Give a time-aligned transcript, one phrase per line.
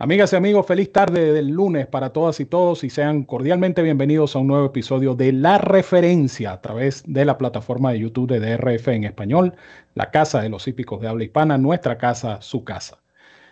[0.00, 4.36] Amigas y amigos, feliz tarde del lunes para todas y todos y sean cordialmente bienvenidos
[4.36, 8.38] a un nuevo episodio de La Referencia a través de la plataforma de YouTube de
[8.38, 9.54] DRF en español,
[9.96, 12.98] la casa de los hípicos de habla hispana, nuestra casa, su casa.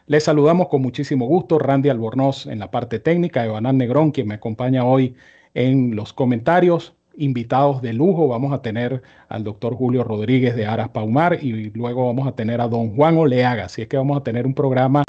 [0.07, 4.35] Les saludamos con muchísimo gusto, Randy Albornoz en la parte técnica, Evanán Negrón, quien me
[4.35, 5.17] acompaña hoy
[5.53, 6.95] en los comentarios.
[7.17, 12.07] Invitados de lujo, vamos a tener al doctor Julio Rodríguez de Aras Paumar y luego
[12.07, 13.65] vamos a tener a don Juan Oleaga.
[13.65, 15.03] Así es que vamos a tener un programa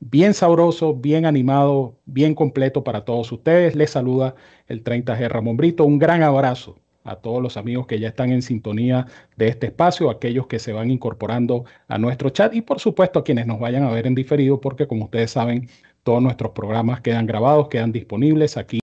[0.00, 3.74] bien sabroso, bien animado, bien completo para todos ustedes.
[3.74, 4.34] Les saluda
[4.66, 5.84] el 30G Ramón Brito.
[5.84, 10.10] Un gran abrazo a todos los amigos que ya están en sintonía de este espacio,
[10.10, 13.84] aquellos que se van incorporando a nuestro chat y por supuesto a quienes nos vayan
[13.84, 15.68] a ver en diferido, porque como ustedes saben,
[16.02, 18.80] todos nuestros programas quedan grabados, quedan disponibles aquí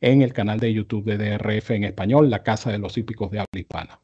[0.00, 3.38] en el canal de YouTube de DRF en español, la Casa de los Hípicos de
[3.38, 4.00] Habla Hispana.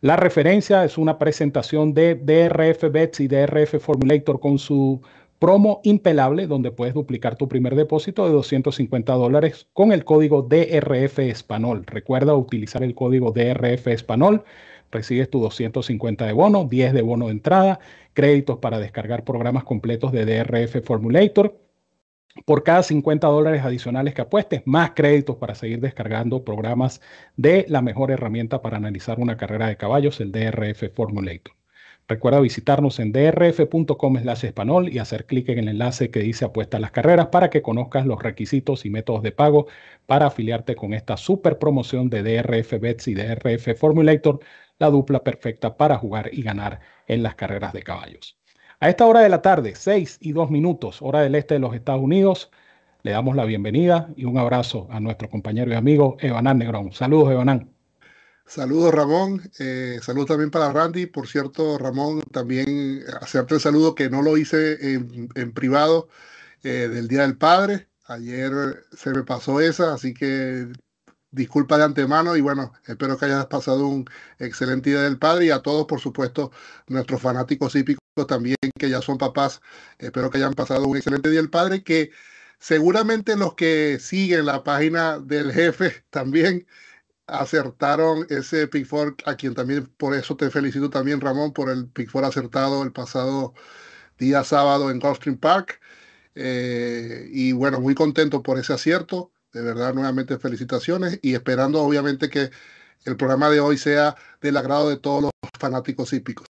[0.00, 5.00] La referencia es una presentación de DRF Bets y DRF Formulator con su
[5.44, 11.18] promo impelable donde puedes duplicar tu primer depósito de 250 dólares con el código DRF
[11.18, 11.84] Espanol.
[11.84, 14.42] Recuerda utilizar el código DRF Espanol.
[14.90, 17.78] Recibes tu 250 de bono, 10 de bono de entrada,
[18.14, 21.60] créditos para descargar programas completos de DRF Formulator.
[22.46, 27.02] Por cada 50 dólares adicionales que apuestes, más créditos para seguir descargando programas
[27.36, 31.52] de la mejor herramienta para analizar una carrera de caballos, el DRF Formulator.
[32.06, 36.80] Recuerda visitarnos en drf.com español y hacer clic en el enlace que dice apuesta a
[36.80, 39.68] las carreras para que conozcas los requisitos y métodos de pago
[40.04, 44.40] para afiliarte con esta super promoción de DRF Bets y DRF Formulator,
[44.78, 48.38] la dupla perfecta para jugar y ganar en las carreras de caballos.
[48.80, 51.74] A esta hora de la tarde, 6 y 2 minutos, hora del este de los
[51.74, 52.50] Estados Unidos,
[53.02, 56.92] le damos la bienvenida y un abrazo a nuestro compañero y amigo Evanán Negrón.
[56.92, 57.73] Saludos, Evanán.
[58.46, 61.06] Saludos Ramón, eh, saludos también para Randy.
[61.06, 66.08] Por cierto, Ramón, también hacerte el saludo que no lo hice en, privado
[66.62, 67.88] eh, del Día del Padre.
[68.06, 68.52] Ayer
[68.96, 70.68] se me pasó esa, así que
[71.30, 74.04] disculpa de antemano y bueno, espero que hayas pasado un
[74.38, 76.52] excelente Día del Padre y a todos, por supuesto,
[76.86, 79.60] nuestros fanáticos hípicos también que ya son papás,
[79.98, 82.10] espero que hayan pasado un excelente Día del Padre, que
[82.58, 86.66] seguramente los que siguen la página del jefe también
[87.26, 88.88] acertaron ese pick
[89.24, 93.54] a quien también por eso te felicito también, Ramón, por el pick acertado el pasado
[94.18, 95.80] día sábado en Gulfstream Park.
[96.34, 99.32] Eh, y bueno, muy contento por ese acierto.
[99.52, 102.50] De verdad, nuevamente felicitaciones y esperando obviamente que
[103.04, 106.46] el programa de hoy sea del agrado de todos los fanáticos hípicos.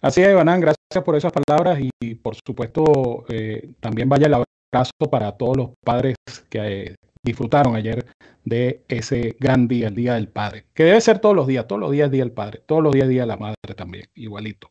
[0.00, 5.10] Así es, Iván, gracias por esas palabras y por supuesto eh, también vaya el abrazo
[5.10, 6.16] para todos los padres
[6.48, 8.06] que eh, disfrutaron ayer
[8.44, 11.80] de ese gran día, el Día del Padre, que debe ser todos los días, todos
[11.80, 14.70] los días Día del Padre, todos los días Día de la Madre también, igualito.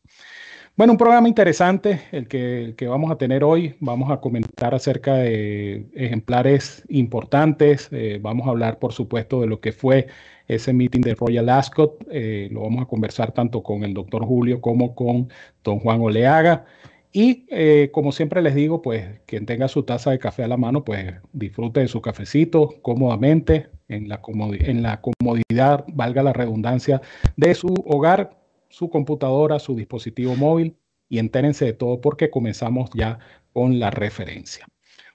[0.79, 3.75] Bueno, un programa interesante el que, que vamos a tener hoy.
[3.81, 7.89] Vamos a comentar acerca de ejemplares importantes.
[7.91, 10.07] Eh, vamos a hablar, por supuesto, de lo que fue
[10.47, 12.07] ese meeting de Royal Ascot.
[12.09, 15.27] Eh, lo vamos a conversar tanto con el doctor Julio como con
[15.65, 16.65] don Juan Oleaga.
[17.11, 20.57] Y eh, como siempre les digo, pues quien tenga su taza de café a la
[20.57, 27.01] mano, pues disfrute de su cafecito cómodamente, en la, comodidad, valga la redundancia,
[27.35, 28.37] de su hogar,
[28.69, 30.75] su computadora, su dispositivo móvil
[31.09, 33.17] y entérense de todo porque comenzamos ya
[33.51, 34.67] con la referencia.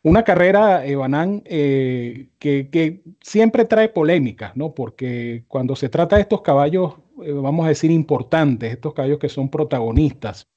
[0.02, 4.74] Una carrera, Evanán, eh, que, que, siempre trae polémicas, ¿no?
[4.74, 9.28] Porque cuando se trata de estos caballos, eh, vamos a decir, importantes, estos caballos que
[9.28, 10.48] son protagonistas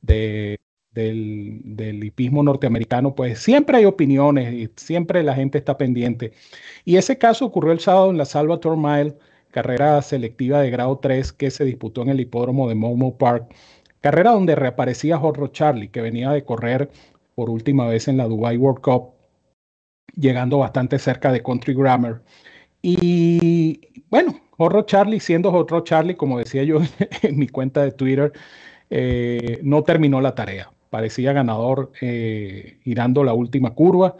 [0.00, 0.58] de,
[1.00, 6.32] del, hipismo norteamericano, pues siempre hay opiniones y siempre la gente está pendiente.
[6.84, 9.16] Y ese caso ocurrió el sábado en la Salvatore Mile,
[9.50, 13.54] carrera selectiva de grado 3 que se disputó en el hipódromo de Momo Park,
[14.00, 16.90] carrera donde reaparecía Jorro Charlie, que venía de correr
[17.34, 19.12] por última vez en la Dubai World Cup,
[20.16, 22.22] llegando bastante cerca de Country Grammar.
[22.82, 23.80] Y
[24.10, 26.78] bueno, Jorro Charlie, siendo Jorro Charlie, como decía yo
[27.22, 28.32] en mi cuenta de Twitter,
[28.90, 34.16] eh, no terminó la tarea parecía ganador eh, girando la última curva.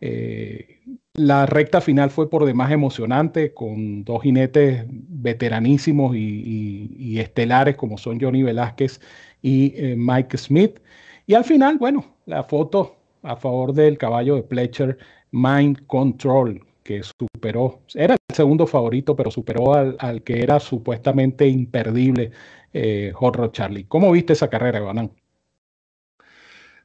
[0.00, 0.80] Eh,
[1.14, 8.20] la recta final fue por demás emocionante, con dos jinetes veteranísimos y, estelares como son
[8.20, 9.00] Johnny Velázquez
[9.40, 10.80] y eh, Mike Smith.
[11.26, 14.98] Y al final, bueno, la foto a favor del caballo de Pletcher
[15.30, 22.32] Mind Control, que superó, era el segundo favorito, pero superó al, que era supuestamente imperdible,
[22.72, 23.12] eh,
[23.52, 23.84] Charlie.
[23.84, 25.10] ¿Cómo viste esa carrera, Banán?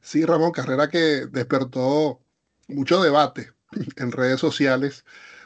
[0.00, 2.20] Sí, Ramón, carrera que despertó
[2.68, 3.52] mucho debate
[3.96, 5.04] en redes sociales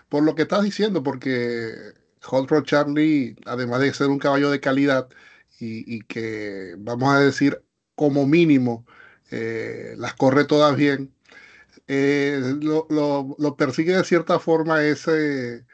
[0.09, 1.75] por lo que estás diciendo, porque
[2.23, 5.09] Hot Rod Charlie, además de ser un caballo de calidad
[5.61, 7.63] y, que, vamos a decir,
[7.95, 8.87] como mínimo,
[9.31, 11.15] eh, las corre todas bien,
[11.89, 15.65] eh, lo, persigue de cierta forma ese,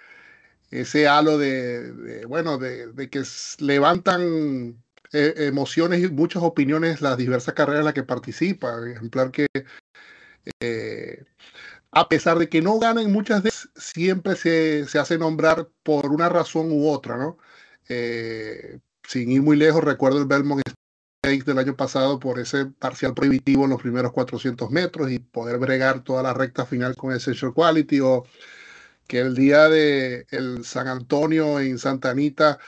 [0.71, 3.23] ese halo de, bueno, de, que
[3.59, 8.77] levantan eh, emociones y muchas opiniones las diversas carreras en las que participa.
[8.89, 9.47] Ejemplar que
[10.61, 11.25] eh,
[11.93, 16.29] a pesar de que no ganan muchas veces, siempre se, se hace nombrar por una
[16.29, 17.39] razón u otra, ¿no?
[19.09, 20.63] sin ir muy lejos, recuerdo el Belmont
[21.23, 26.03] del año pasado por ese parcial prohibitivo en los primeros 400 metros y poder bregar
[26.03, 28.25] toda la recta final con Essential Quality o
[29.07, 32.59] que el día de el San Antonio en Santa Anita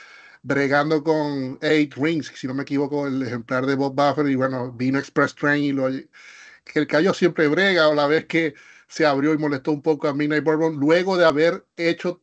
[0.43, 4.71] bregando con Eight Rings, si no me equivoco, el ejemplar de Bob Buffer y bueno,
[4.71, 8.53] vino Express Train y lo, que el callo siempre brega o la vez que
[8.87, 12.21] se abrió y molestó un poco a Midnight Bourbon luego de haber hecho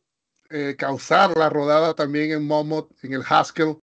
[0.49, 3.79] eh, causar la rodada también en Momot, en el Haskell,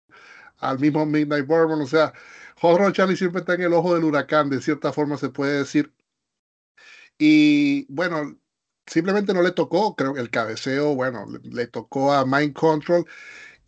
[0.59, 2.13] al mismo Midnight Bourbon, o sea,
[2.59, 5.93] Hot Charlie siempre está en el ojo del huracán, de cierta forma se puede decir.
[7.19, 8.37] Y bueno,
[8.85, 13.05] simplemente no le tocó, creo que el cabeceo, bueno, le, tocó a Mind Control.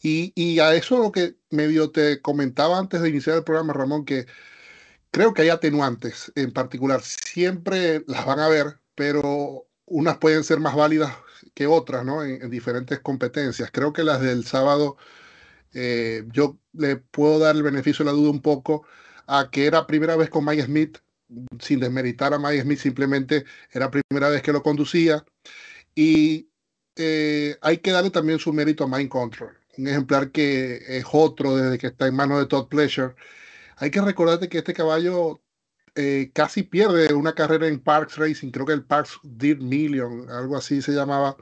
[0.01, 4.25] Y, a eso lo que medio te comentaba antes de iniciar el programa, Ramón, que
[5.11, 7.01] creo que hay atenuantes en particular.
[7.03, 11.13] Siempre las van a ver, pero unas pueden ser más válidas
[11.53, 12.23] que otras, ¿no?
[12.23, 13.71] En, en diferentes competencias.
[13.71, 14.97] Creo que las del sábado
[15.73, 18.85] eh, yo le puedo dar el beneficio de la duda un poco
[19.27, 20.97] a que era primera vez con Mike Smith,
[21.59, 25.23] sin desmeritar a Mike Smith, simplemente era primera vez que lo conducía.
[25.95, 26.49] Y
[26.95, 31.55] eh, hay que darle también su mérito a Mind Control, un ejemplar que es otro
[31.55, 33.15] desde que está en manos de Todd Pleasure.
[33.77, 35.41] Hay que recordarte que este caballo
[35.95, 40.57] eh, casi pierde una carrera en Parks Racing, creo que el Parks Dirt Million, algo
[40.57, 41.37] así se llamaba,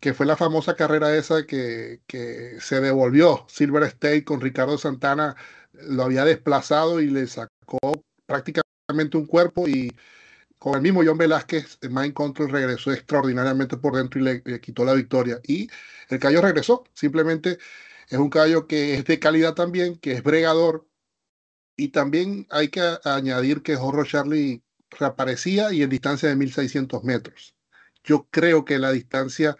[0.00, 5.36] que fue la famosa carrera esa que, que se devolvió Silver State con Ricardo Santana,
[5.72, 7.78] lo había desplazado y le sacó
[8.26, 9.92] prácticamente un cuerpo y
[10.58, 14.94] con el mismo John Velázquez, Mind Control regresó extraordinariamente por dentro y le, quitó la
[14.94, 15.40] victoria.
[15.46, 15.68] Y
[16.08, 17.58] el caballo regresó, simplemente
[18.08, 20.86] es un caballo que es de calidad también, que es bregador.
[21.76, 27.54] Y también hay que añadir que Horro Charlie reaparecía y en distancia de 1600 metros.
[28.04, 29.56] Yo creo que la distancia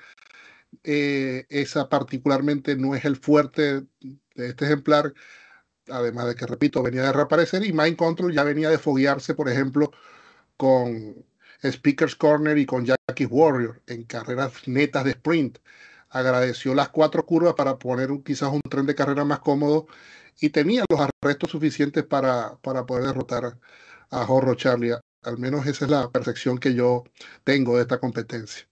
[0.84, 5.12] eh, esa particularmente no es el fuerte de este ejemplar,
[5.88, 9.48] además de que, repito, venía de reaparecer y Mind Control ya venía de foguearse, por
[9.48, 9.90] ejemplo,
[10.56, 11.24] con
[11.62, 15.58] Speaker's Corner y con Jackie Warrior en carreras netas de sprint.
[16.10, 19.86] Agradeció las cuatro curvas para poner quizás un tren de carrera más cómodo
[20.40, 23.58] y tenía los arrestos suficientes para, para poder derrotar
[24.10, 24.94] a Horro Charlie.
[25.22, 27.04] Al menos esa es la percepción que yo
[27.42, 28.66] tengo de esta competencia.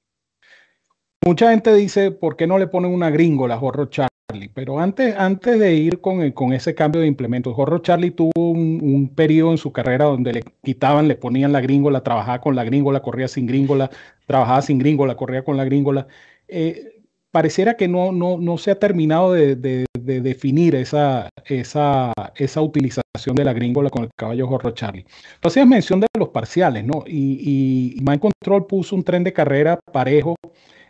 [1.25, 4.14] Mucha gente dice, ¿por qué no le ponen una gringola a Horror Charlie?
[4.53, 9.13] Pero antes, antes de ir con, con ese cambio de implementos, Horror Charlie tuvo un,
[9.15, 13.01] periodo en su carrera donde le quitaban, le ponían la gringola, trabajaba con la gringola,
[13.01, 13.91] corría sin gringola,
[14.27, 16.07] trabajaba sin gringola, corría con la gringola.
[16.49, 19.57] Eh, pareciera que no, no, no, se ha terminado de,
[19.95, 25.07] definir esa, esa, esa, utilización de la gringola con el caballo Horror Charlie.
[25.35, 27.05] Entonces, hacías mención de los parciales, ¿no?
[27.07, 30.37] Y, y Mind Control puso un tren de carrera parejo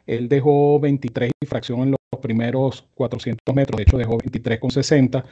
[0.07, 4.71] él dejó 23 y fracción en los primeros 400 metros, de hecho dejó 23 con
[4.71, 5.25] 60.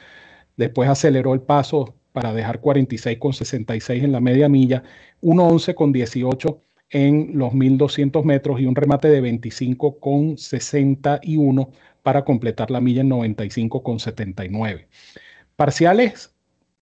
[0.57, 4.83] Después aceleró el paso para dejar 46 con 66 en la media milla,
[5.23, 6.61] 1.11 con 18
[6.91, 11.71] en los 1200 metros y un remate de 25 con 61
[12.03, 14.89] para completar la milla en 95 con 79.
[15.57, 16.32] Parciales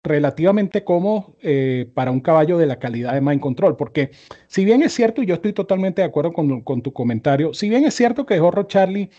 [0.02, 4.10] relativamente cómodo eh, para un caballo de la calidad de Mind Control, porque
[4.46, 7.84] si bien es cierto, y yo estoy totalmente de acuerdo con, tu comentario, si bien
[7.84, 9.10] es cierto que Horro Charlie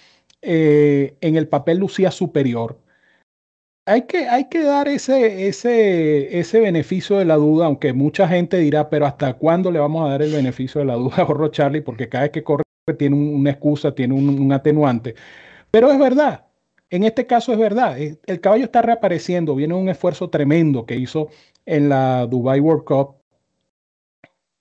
[0.41, 2.79] eh, en el papel lucía superior,
[3.85, 8.57] hay que, hay que dar ese, ese, ese beneficio de la duda, aunque mucha gente
[8.57, 11.81] dirá, pero ¿hasta cuándo le vamos a dar el beneficio de la duda a Charlie?
[11.81, 12.63] Porque cada vez que corre
[12.97, 15.15] tiene una excusa, tiene un atenuante.
[15.71, 16.45] Pero es verdad,
[16.91, 21.29] en este caso es verdad, el caballo está reapareciendo, viene un esfuerzo tremendo que hizo
[21.65, 23.15] en la Dubai World Cup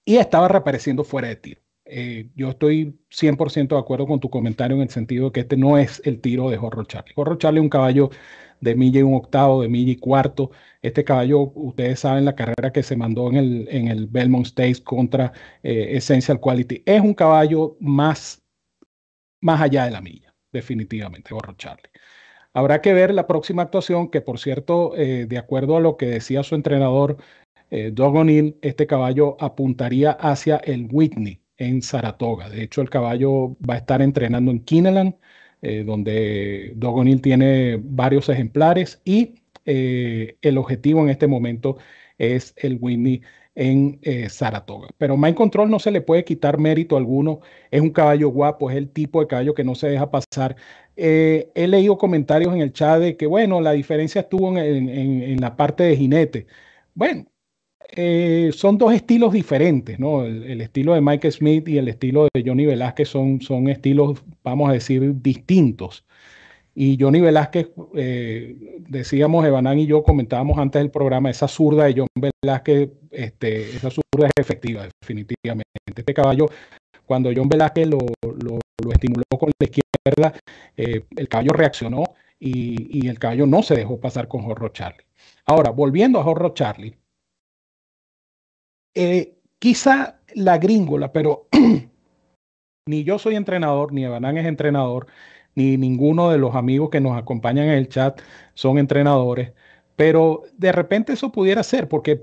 [0.04, 1.60] y estaba reapareciendo fuera de tiro.
[1.84, 5.56] eh, yo estoy 100% de acuerdo con tu comentario en el sentido de que este
[5.56, 7.12] no es el tiro de Horro Charlie.
[7.16, 8.10] Horro Charlie es un caballo
[8.60, 10.50] de milla y un octavo, de milla y cuarto.
[10.82, 13.36] Este caballo, ustedes saben la carrera que se mandó en
[13.88, 15.32] el, Belmont Stakes contra
[15.62, 16.82] eh, Essential Quality.
[16.86, 18.42] Es un caballo más,
[19.40, 21.90] más allá de la milla, definitivamente, Horro Charlie.
[22.52, 26.06] Habrá que ver la próxima actuación, que por cierto, eh, de acuerdo a lo que
[26.06, 27.16] decía su entrenador,
[27.70, 32.48] eh, Doug O'Neill, este caballo apuntaría hacia el Whitney en Saratoga.
[32.50, 35.14] De hecho, el caballo va a estar entrenando en Kineland,
[35.62, 39.34] eh, donde Doug O'Neill tiene varios ejemplares y
[39.66, 41.76] eh, el objetivo en este momento
[42.18, 43.22] es el Whitney
[43.60, 44.00] en
[44.30, 44.88] Saratoga.
[44.98, 47.40] Pero Mind Control no se le puede quitar mérito alguno.
[47.70, 50.56] Es un caballo guapo, es el tipo de caballo que no se deja pasar.
[50.96, 55.56] he leído comentarios en el chat de que, bueno, la diferencia estuvo en, en la
[55.56, 56.46] parte de jinete.
[56.94, 57.26] Bueno,
[57.96, 60.24] eh, son dos estilos diferentes, ¿no?
[60.24, 64.70] El, estilo de Mike Smith y el estilo de Johnny Velázquez son, son estilos, vamos
[64.70, 66.04] a decir, distintos.
[66.82, 71.94] Y Johnny Velázquez, eh, decíamos, Evanán y yo comentábamos antes del programa, esa zurda de
[71.94, 72.08] John
[72.42, 75.68] Velázquez, este, esa zurda es efectiva, definitivamente.
[75.94, 76.46] Este caballo,
[77.04, 77.98] cuando John Velázquez lo,
[78.90, 80.40] estimuló con la izquierda,
[80.74, 82.02] eh, el caballo reaccionó
[82.38, 85.04] y, el caballo no se dejó pasar con Horro Charlie.
[85.44, 86.96] Ahora, volviendo a Horro Charlie,
[88.94, 91.46] eh, quizá la gringola, pero
[92.88, 95.08] ni yo soy entrenador, ni Evanán es entrenador,
[95.60, 98.20] ni ninguno de los amigos que nos acompañan en el chat
[98.54, 99.52] son entrenadores.
[99.96, 102.22] Pero de repente eso pudiera ser, porque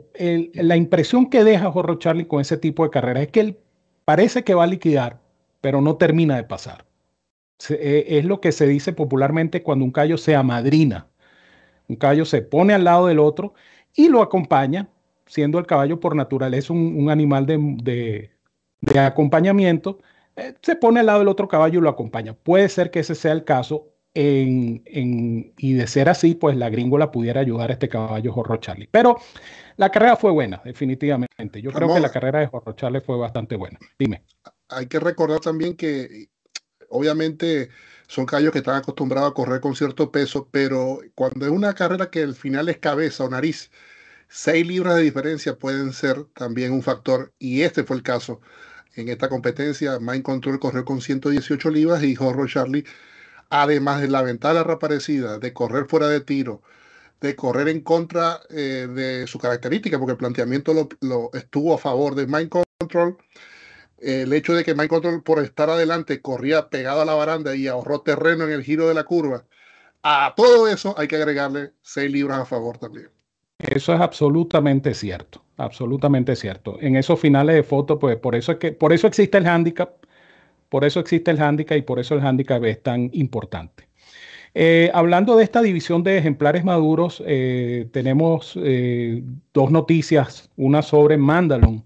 [0.56, 3.58] la impresión que deja Jorro Charlie con ese tipo de carreras es que él
[4.06, 5.20] parece que va a liquidar,
[5.62, 6.86] pero no termina de pasar.
[7.70, 11.08] E, es lo que se dice popularmente cuando un callo se amadrina.
[11.88, 13.54] Un callo se pone al lado del otro
[13.96, 14.90] y lo acompaña,
[15.26, 18.32] siendo el caballo por naturaleza un, animal de,
[19.00, 20.00] acompañamiento,
[20.38, 22.34] eh, se pone al lado del otro caballo y lo acompaña.
[22.34, 27.12] Puede ser que ese sea el caso en, y de ser así, pues la gringola
[27.12, 28.88] pudiera ayudar a este caballo Jorro Charlie.
[28.90, 29.18] Pero
[29.76, 31.62] la carrera fue buena, definitivamente.
[31.62, 33.78] Yo creo que la carrera de Jorro Charlie fue bastante buena.
[33.98, 34.24] Dime.
[34.70, 36.30] Hay que recordar también que
[36.90, 37.70] obviamente
[38.08, 42.10] son caballos que están acostumbrados a correr con cierto peso, pero cuando es una carrera
[42.10, 43.72] que el final es cabeza o nariz,
[44.30, 48.42] 6 libras de diferencia pueden ser también un factor y este fue el caso
[48.98, 50.00] en esta competencia.
[50.00, 52.86] Mind Control corrió con 118 libras y Horror Charlie,
[53.50, 56.62] además de la ventana reaparecida, de correr fuera de tiro,
[57.22, 62.16] de correr en contra eh, de su característica, porque el planteamiento lo, estuvo a favor
[62.16, 62.50] de Mind
[62.80, 63.18] Control.
[64.00, 67.68] El hecho de que Mind Control, por estar adelante, corría pegado a la baranda y
[67.68, 69.46] ahorró terreno en el giro de la curva.
[70.04, 73.10] A todo eso hay que agregarle 6 libras a favor también.
[73.60, 76.78] Eso es absolutamente cierto, absolutamente cierto.
[76.80, 79.92] En esos finales de foto, pues por eso es que por eso existe el handicap,
[80.70, 83.88] por eso existe el handicap y por eso el handicap es tan importante.
[84.54, 89.24] Eh, hablando de esta división de ejemplares maduros, eh, tenemos eh,
[89.54, 91.84] dos noticias, una sobre Mandalon,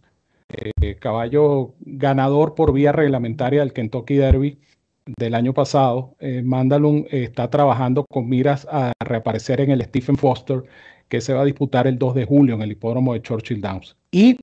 [1.00, 4.60] caballo ganador por vía reglamentaria del Kentucky Derby
[5.06, 6.16] del año pasado.
[6.44, 10.64] Mandalon está trabajando con miras a reaparecer en el Stephen Foster
[11.12, 13.98] que se va a disputar el 2 de julio en el hipódromo de Churchill Downs.
[14.12, 14.38] Y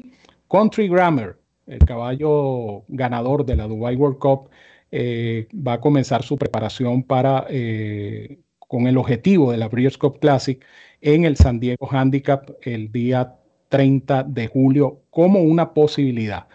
[0.50, 4.50] Country Grammar, el caballo ganador de la Dubai World Cup,
[4.90, 10.18] eh, va a comenzar su preparación para, eh, con el objetivo de la Breeders' Cup
[10.20, 10.62] Classic
[11.00, 13.36] en el San Diego Handicap el día
[13.70, 16.48] 30 de julio como una posibilidad.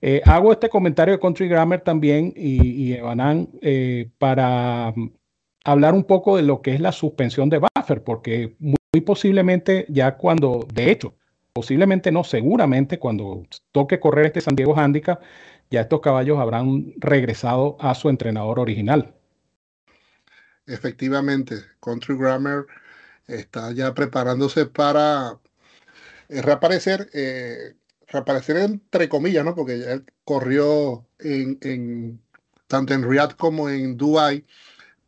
[0.00, 3.50] Eh, hago este comentario de Country Grammar también y, y Evanán
[4.16, 4.94] para
[5.64, 8.56] hablar un poco de lo que es la suspensión de Buffer, porque
[9.00, 11.14] posiblemente ya cuando, de hecho,
[11.52, 15.20] posiblemente no, seguramente cuando toque correr este San Diego Handicap,
[15.70, 19.14] ya estos caballos habrán regresado a su entrenador original.
[20.66, 22.66] Efectivamente, Country Grammar
[23.28, 25.38] está ya preparándose para
[26.28, 27.74] eh, reaparecer, eh,
[28.08, 29.54] reaparecer entre comillas, ¿no?
[29.54, 32.20] Porque ya él corrió en,
[32.66, 34.44] tanto en Riyadh como en Dubai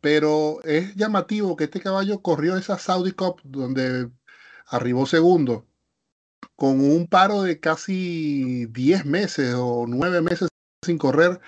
[0.03, 4.09] pero es llamativo que este caballo corrió esa Saudi Cup donde
[4.67, 5.65] arribó segundo
[6.57, 10.49] con un paro de casi 10 meses o 9 meses
[10.81, 11.39] sin correr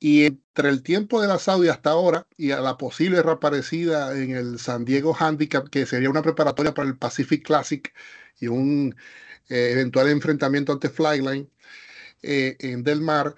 [0.00, 4.30] y entre el tiempo de la Saudi hasta ahora y a la posible reaparecida en
[4.36, 7.92] el San Diego Handicap, que sería una preparatoria para el Pacific Classic
[8.40, 8.94] y un
[9.48, 11.50] eh, eventual enfrentamiento ante Flyline
[12.22, 13.34] eh, en Del Mar,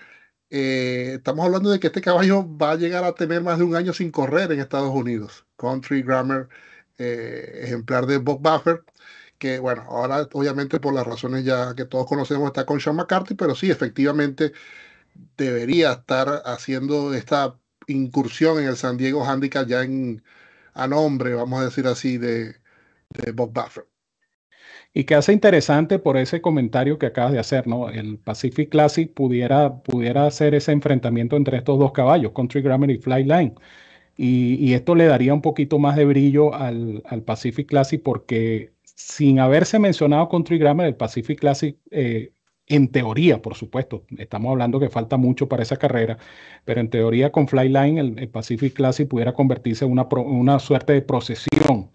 [0.57, 3.75] eh, estamos hablando de que este caballo va a llegar a tener más de un
[3.75, 5.47] año sin correr en Estados Unidos.
[5.57, 6.49] Country Grammar,
[6.99, 8.85] eh, ejemplar de Bob Buffer,
[9.39, 13.35] que bueno, ahora obviamente por las razones ya que todos conocemos está con Sean McCarthy,
[13.35, 14.53] pero sí, efectivamente
[15.37, 17.59] debería estar haciendo esta
[17.89, 20.25] incursión en el San Diego Handicap ya en,
[20.75, 22.57] a nombre, vamos a decir así, de,
[23.11, 23.87] de Bob Buffer.
[24.95, 27.91] Y que hace interesante por ese comentario que acabas de hacer, ¿no?
[27.91, 32.99] El Pacific Classic pudiera, pudiera hacer ese enfrentamiento entre estos dos caballos, Country Grammar y
[32.99, 33.55] Flyline.
[34.17, 38.73] Y, y esto le daría un poquito más de brillo al, al, Pacific Classic porque
[38.85, 42.33] sin haberse mencionado Country Grammar, el Pacific Classic eh,
[42.67, 46.19] en teoría, por supuesto, estamos hablando que falta mucho para esa carrera,
[46.65, 50.93] pero en teoría con Flyline el, el Pacific Classic pudiera convertirse en una, una suerte
[50.95, 51.91] de procesión,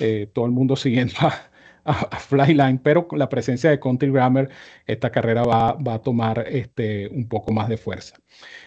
[0.00, 1.50] eh, todo el mundo siguiendo a,
[1.86, 4.48] a, Flyline, pero con la presencia de Country Grammar,
[4.86, 8.16] esta carrera va, va, a tomar este, un poco más de fuerza.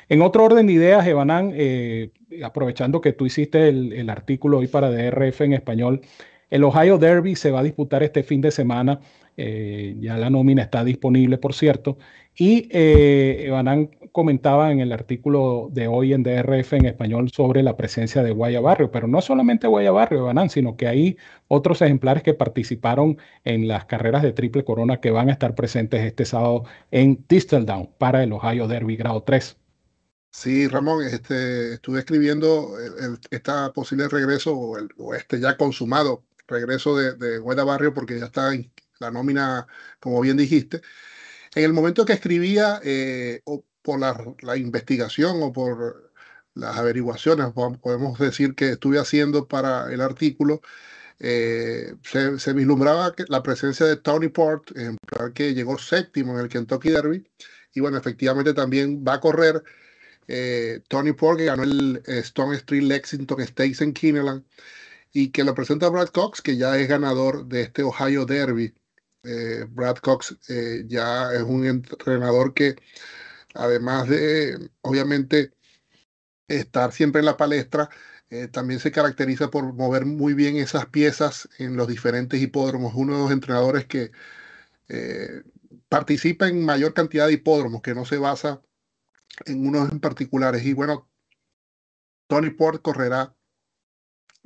[0.07, 2.11] En otro orden de ideas, Evanán, eh,
[2.43, 6.01] aprovechando que tú hiciste el, el artículo hoy para DRF en español,
[6.49, 8.99] el Ohio Derby se va a disputar este fin de semana
[9.41, 11.97] eh, ya la nómina está disponible, por cierto.
[12.41, 13.51] Y eh,
[14.13, 18.61] comentaba en el artículo de hoy en DRF en español sobre la presencia de Guaya
[18.61, 21.17] Barrio, pero no solamente Guaya Barrio, Evanán, sino que hay
[21.49, 26.01] otros ejemplares que participaron en las carreras de Triple Corona que van a estar presentes
[26.01, 29.57] este sábado en Tisteldown para el Ohio Derby grado 3.
[30.31, 36.23] Sí, Ramón, este, estuve escribiendo el, esta posible regreso o, el, o, este ya consumado
[36.47, 38.53] regreso de, de Guaya Barrio porque ya está
[38.99, 39.67] la nómina,
[39.99, 40.81] como bien dijiste.
[41.55, 46.11] En el momento que escribía, eh, o por la, investigación o por
[46.53, 47.47] las averiguaciones,
[47.81, 50.61] podemos decir que estuve haciendo para el artículo,
[51.19, 56.49] eh, se, se, vislumbraba la presencia de Tony Port, ejemplar que llegó séptimo en el
[56.49, 57.27] Kentucky Derby,
[57.73, 59.63] y bueno, efectivamente también va a correr
[60.27, 64.45] eh, Tony Port, que ganó el Stone Street Lexington Stakes en Kineland,
[65.13, 68.73] y que lo presenta Brad Cox, que ya es ganador de este Ohio Derby
[69.23, 72.75] eh, Brad Cox eh, ya es un entrenador que,
[73.53, 75.53] además de, obviamente,
[76.47, 77.89] estar siempre en la palestra,
[78.29, 82.93] eh, también se caracteriza por mover muy bien esas piezas en los diferentes hipódromos.
[82.95, 84.11] Uno de los entrenadores que
[85.89, 88.61] participa en mayor cantidad de hipódromos, que no se basa
[89.45, 90.63] en unos en particulares.
[90.65, 91.07] Y bueno,
[92.27, 93.35] Tony Port correrá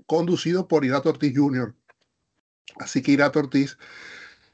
[0.06, 1.76] conducido por Irato Ortiz Jr.
[2.78, 3.78] Así que Irato Ortiz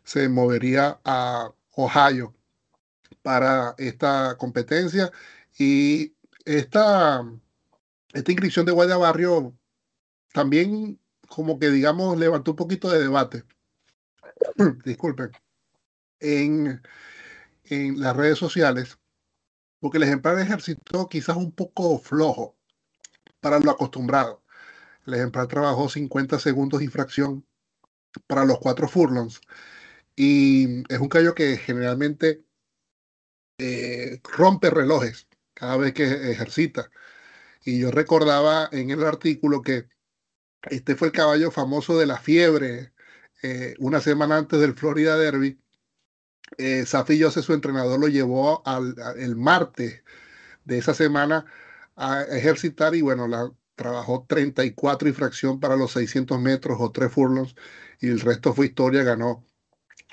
[0.10, 2.34] se movería a Ohio
[3.22, 5.12] para esta competencia
[5.56, 7.24] y esta,
[8.14, 8.98] esta inscripción de Guardia
[10.34, 13.44] también como que digamos levantó un poquito de debate.
[14.84, 15.32] Disculpen.
[16.20, 16.82] En,
[17.66, 18.98] en las redes sociales,
[19.80, 22.58] porque el ejemplar de ejército quizás un poco flojo
[23.42, 24.42] para lo acostumbrado.
[25.06, 27.46] El ejemplar trabajó 50 segundos de infracción
[28.26, 29.40] para los cuatro furlongs
[30.20, 32.44] y es un callo que generalmente
[33.58, 36.92] eh, rompe relojes cada vez que ejercita.
[37.64, 39.88] Y yo recordaba en el artículo que
[40.64, 42.92] este fue el caballo famoso de la fiebre
[43.44, 45.58] eh, una semana antes del Florida Derby.
[46.58, 50.04] Eh, Safi Jose, su entrenador, lo llevó al, el martes
[50.66, 51.46] de esa semana
[51.96, 57.56] a ejercitar y bueno, la, trabajó 34 infracción para los 600 metros o tres furlongs
[58.02, 59.46] y el resto fue historia, ganó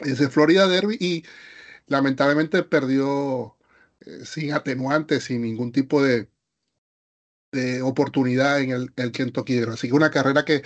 [0.01, 1.25] ese Florida Derby y
[1.87, 3.57] lamentablemente perdió
[4.01, 6.29] eh, sin atenuantes, sin ningún tipo de,
[7.53, 9.61] de oportunidad en el, el Kentucky.
[9.63, 10.63] Así que una carrera que,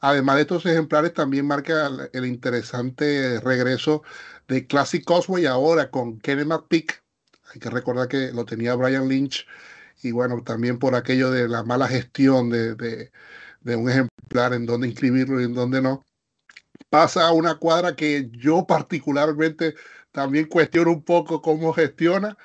[0.00, 4.02] además de estos ejemplares, también marca el, interesante regreso
[4.48, 7.02] de Classic Cosway ahora con Kenneth McPeak.
[7.52, 9.46] Hay que recordar que lo tenía Brian Lynch
[10.02, 13.12] y bueno, también por aquello de la mala gestión de, de,
[13.60, 16.04] de un ejemplar en donde inscribirlo y en donde no
[16.90, 19.74] pasa a una cuadra que yo particularmente
[20.12, 22.36] también cuestiono un poco cómo gestiona,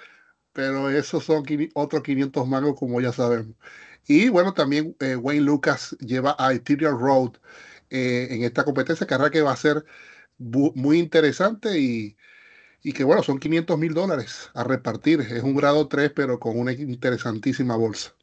[0.53, 1.43] pero esos son
[1.75, 3.55] otros 500 mangos como ya sabemos.
[4.07, 7.33] Y bueno, también eh, Wayne Lucas lleva a Ethereal Road
[7.89, 9.85] eh, en esta competencia, carrera que va a ser
[10.37, 12.17] muy interesante y,
[12.83, 15.21] y que bueno, son 500 mil dólares a repartir.
[15.21, 18.13] Es un grado 3, pero con una interesantísima bolsa.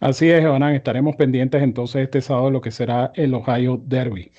[0.00, 0.74] Así es, Evanán.
[0.74, 4.32] Estaremos pendientes entonces este sábado de lo que será el Ohio Derby.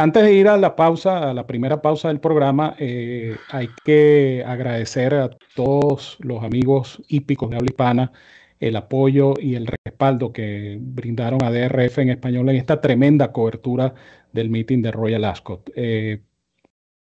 [0.00, 4.42] Antes de ir a la pausa, a la primera pausa del programa, eh, hay que
[4.46, 8.12] agradecer a todos los amigos hípicos de habla hispana
[8.60, 13.92] el apoyo y el respaldo que brindaron a DRF en español en esta tremenda cobertura
[14.32, 15.70] del meeting de Royal Ascot.
[15.76, 16.22] Eh,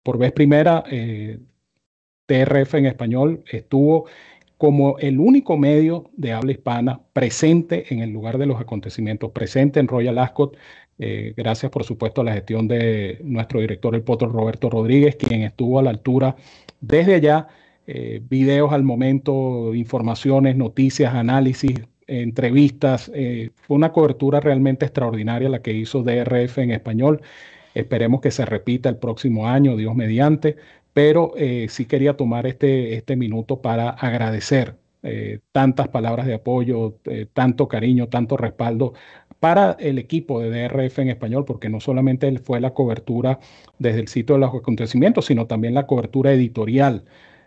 [0.03, 1.39] por vez primera, eh,
[2.27, 4.07] DRF en español estuvo
[4.57, 9.79] como el único medio de habla hispana presente en el lugar de los acontecimientos, presente
[9.79, 10.57] en Royal Ascot,
[10.99, 15.43] eh, gracias, por supuesto, a la gestión de nuestro director, el potro Roberto Rodríguez, quien
[15.43, 16.37] estuvo a la altura
[16.81, 17.49] desde allá
[17.87, 23.11] eh, videos al momento, informaciones, noticias, análisis, entrevistas.
[23.15, 27.23] Eh, fue una cobertura realmente extraordinaria la que hizo DRF en español.
[27.75, 30.57] Esperemos que se repita el próximo año, Dios mediante,
[30.93, 31.35] pero
[31.69, 34.75] sí quería tomar este, este minuto para agradecer
[35.53, 36.99] tantas palabras de apoyo,
[37.35, 38.95] tanto cariño, tanto respaldo
[39.41, 43.39] para el equipo de DRF en español, porque no solamente fue la cobertura
[43.79, 47.05] desde el sitio de los acontecimientos, sino también la cobertura editorial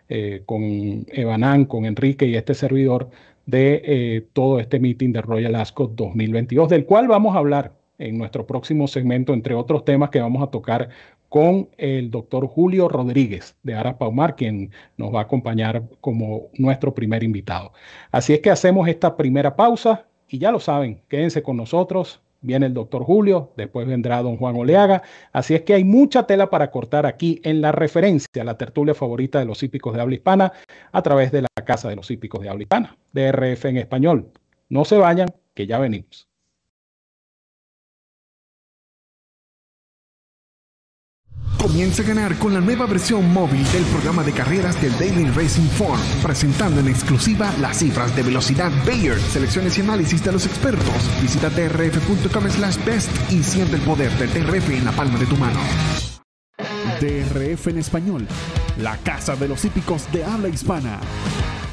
[0.08, 3.10] eh, con Evanán, con Enrique y este servidor
[3.46, 8.18] de eh, todo este meeting de Royal Ascot 2022, del cual vamos a hablar en
[8.18, 10.88] nuestro próximo segmento, entre otros temas que vamos a tocar
[11.28, 17.22] con el doctor Julio Rodríguez de Arapaumar, quien nos va a acompañar como nuestro primer
[17.22, 17.72] invitado.
[18.10, 22.20] Así es que hacemos esta primera pausa y ya lo saben, quédense con nosotros.
[22.40, 25.02] Viene el doctor Julio, después vendrá don Juan Oleaga.
[25.32, 29.38] Así es que hay mucha tela para cortar aquí en la referencia, la tertulia favorita
[29.38, 30.52] de los hípicos de habla hispana,
[30.90, 34.32] a través de la Casa de los Hípicos de habla hispana, DRF en español.
[34.68, 36.31] No se vayan, que ya venimos.
[41.62, 45.68] Comienza a ganar con la nueva versión móvil del programa de carreras del Daily Racing
[45.68, 51.22] Form, presentando en exclusiva las cifras de velocidad Bayer, selecciones y análisis de los expertos.
[51.22, 55.36] Visita trf.com slash best y siente el poder del TRF en la palma de tu
[55.36, 55.60] mano.
[57.00, 58.26] DRF en español,
[58.78, 60.98] la casa de los hípicos de habla hispana.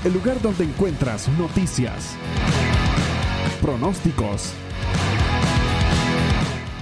[0.03, 2.15] El lugar donde encuentras noticias,
[3.59, 4.51] pronósticos,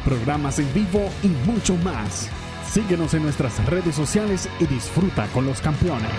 [0.03, 2.29] programas en vivo y mucho más.
[2.71, 6.11] Síguenos en nuestras redes sociales y disfruta con los campeones.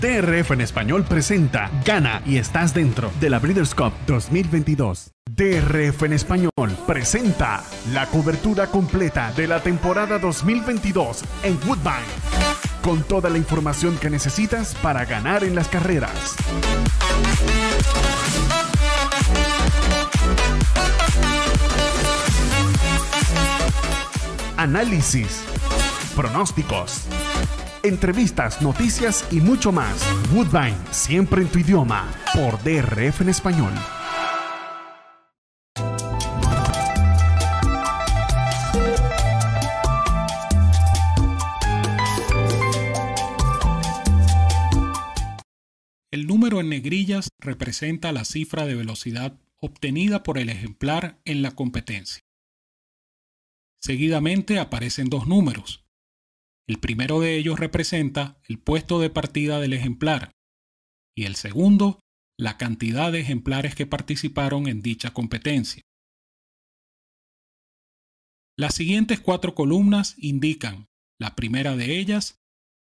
[0.00, 5.12] DRF en español presenta Gana y estás dentro de la Breeders' Cup 2022.
[5.30, 6.50] DRF en español
[6.86, 7.62] presenta
[7.92, 12.06] la cobertura completa de la temporada 2022 en Woodbine,
[12.82, 16.36] con toda la información que necesitas para ganar en las carreras
[24.64, 25.44] análisis,
[26.16, 27.02] pronósticos,
[27.82, 30.02] entrevistas, noticias y mucho más.
[30.32, 33.74] Woodbine, siempre en tu idioma, por DRF en español.
[46.10, 51.50] El número en negrillas representa la cifra de velocidad obtenida por el ejemplar en la
[51.50, 52.23] competencia.
[53.84, 55.84] Seguidamente aparecen dos números.
[56.66, 60.32] El primero de ellos representa el puesto de partida del ejemplar
[61.14, 62.00] y el segundo
[62.38, 65.82] la cantidad de ejemplares que participaron en dicha competencia.
[68.58, 70.86] Las siguientes cuatro columnas indican,
[71.20, 72.38] la primera de ellas,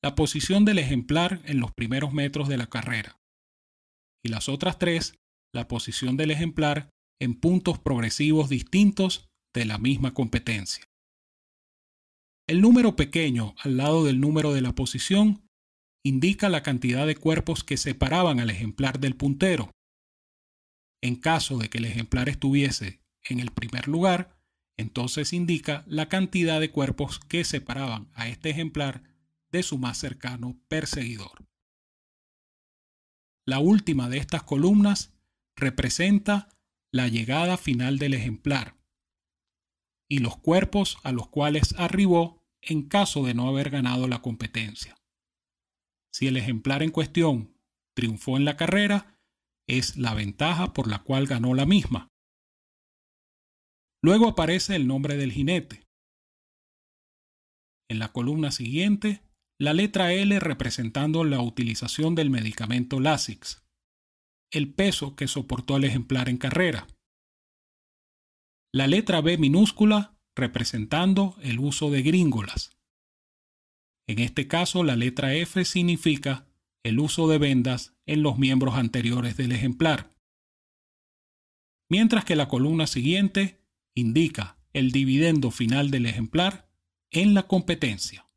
[0.02, 3.18] la posición del ejemplar en los primeros metros de la carrera,
[4.24, 5.16] y las otras tres,
[5.54, 6.88] la posición del ejemplar
[7.20, 9.27] en puntos progresivos distintos
[9.58, 10.84] de la misma competencia.
[12.46, 15.42] El número pequeño al lado del número de la posición
[16.04, 19.72] indica la cantidad de cuerpos que separaban al ejemplar del puntero.
[21.02, 24.38] En caso de que el ejemplar estuviese en el primer lugar,
[24.76, 29.02] entonces indica la cantidad de cuerpos que separaban a este ejemplar
[29.50, 31.46] de su más cercano perseguidor.
[33.44, 35.12] La última de estas columnas
[35.56, 36.48] representa
[36.92, 38.77] la llegada final del ejemplar,
[40.08, 44.96] y los cuerpos a los cuales arribó en caso de no haber ganado la competencia.
[46.12, 47.54] Si el ejemplar en cuestión
[47.94, 49.18] triunfó en la carrera,
[49.68, 52.08] es la ventaja por la cual ganó la misma.
[54.02, 55.86] Luego aparece el nombre del jinete.
[57.90, 59.22] En la columna siguiente,
[59.58, 63.64] la letra L representando la utilización del medicamento Lasix,
[64.52, 66.86] el peso que soportó el ejemplar en carrera,
[68.78, 72.78] la letra B minúscula representando el uso de gringolas.
[74.06, 76.46] En este caso, la letra F significa
[76.84, 80.14] el uso de vendas en los miembros anteriores del ejemplar,
[81.90, 86.70] mientras que la columna siguiente indica el dividendo final del ejemplar
[87.10, 88.27] en la competencia.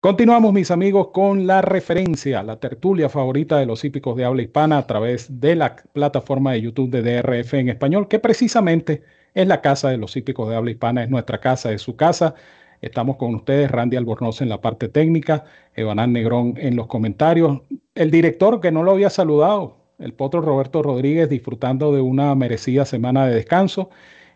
[0.00, 4.78] Continuamos, mis amigos, con la referencia, la tertulia favorita de los hípicos de habla hispana
[4.78, 9.02] a través de la plataforma de YouTube de DRF en español, que precisamente
[9.34, 12.34] es la casa de los hípicos de habla hispana, es nuestra casa, es su casa.
[12.82, 17.62] Estamos con ustedes, Randy Albornoz en la parte técnica, Evanán Negrón en los comentarios,
[17.94, 22.84] el director que no lo había saludado, el potro Roberto Rodríguez, disfrutando de una merecida
[22.84, 23.90] semana de descanso,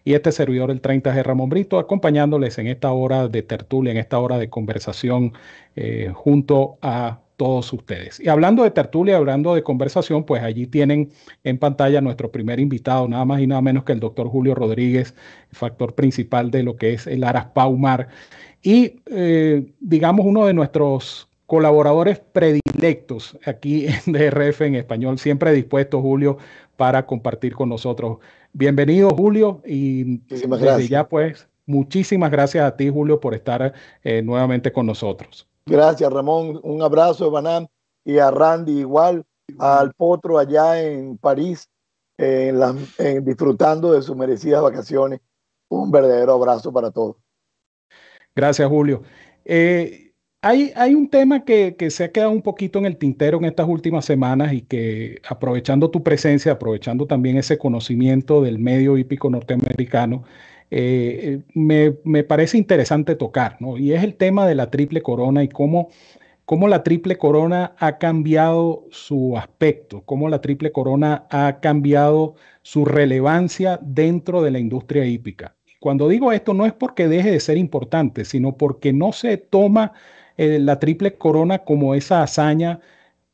[0.04, 4.18] y este servidor el 30G Ramón Brito, acompañándoles en esta hora de tertulia, en esta
[4.18, 5.32] hora de conversación
[5.76, 8.20] eh, junto a todos ustedes.
[8.20, 11.10] Y hablando de tertulia, hablando de conversación, pues allí tienen
[11.42, 15.14] en pantalla nuestro primer invitado, nada más y nada menos que el doctor Julio Rodríguez,
[15.50, 18.08] factor principal de lo que es el Aras Paumar
[18.62, 26.00] y eh, digamos uno de nuestros colaboradores predilectos aquí en DRF en español, siempre dispuesto,
[26.00, 26.38] Julio,
[26.80, 28.20] para compartir con nosotros.
[28.54, 34.72] Bienvenido, Julio, y desde ya, pues, muchísimas gracias a ti, Julio, por estar eh, nuevamente
[34.72, 35.46] con nosotros.
[35.66, 36.58] Gracias, Ramón.
[36.62, 37.68] Un abrazo, Banán,
[38.02, 39.26] y a Randy igual,
[39.58, 41.68] al Potro allá en París,
[42.16, 45.20] disfrutando de sus merecidas vacaciones.
[45.68, 47.16] Un verdadero abrazo para todos.
[48.34, 49.02] Gracias, Julio.
[49.44, 50.09] Eh,
[50.42, 54.04] hay, un tema que, se ha quedado un poquito en el tintero en estas últimas
[54.06, 60.24] semanas y que aprovechando tu presencia, aprovechando también ese conocimiento del medio hípico norteamericano,
[60.70, 63.76] eh, me, me, parece interesante tocar, ¿no?
[63.76, 65.90] Y es el tema de la triple corona y cómo,
[66.46, 72.84] cómo la triple corona ha cambiado su aspecto, cómo la triple corona ha cambiado su
[72.84, 75.56] relevancia dentro de la industria hípica.
[75.80, 79.92] Cuando digo esto no es porque deje de ser importante, sino porque no se toma
[80.36, 82.80] eh, la triple corona como esa hazaña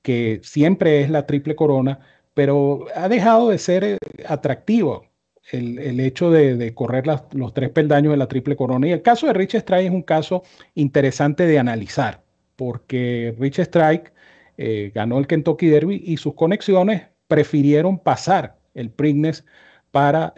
[0.03, 2.01] que siempre es la triple corona,
[2.35, 5.07] pero ha dejado de ser eh, atractivo
[5.53, 8.89] el, hecho de, correr los tres peldaños de la triple corona.
[8.89, 10.43] Y el caso de Rich Strike es un caso
[10.75, 12.23] interesante de analizar,
[12.57, 14.13] porque Rich Strike
[14.59, 19.45] eh, ganó el Kentucky Derby y sus conexiones prefirieron pasar el Preakness
[19.93, 20.35] para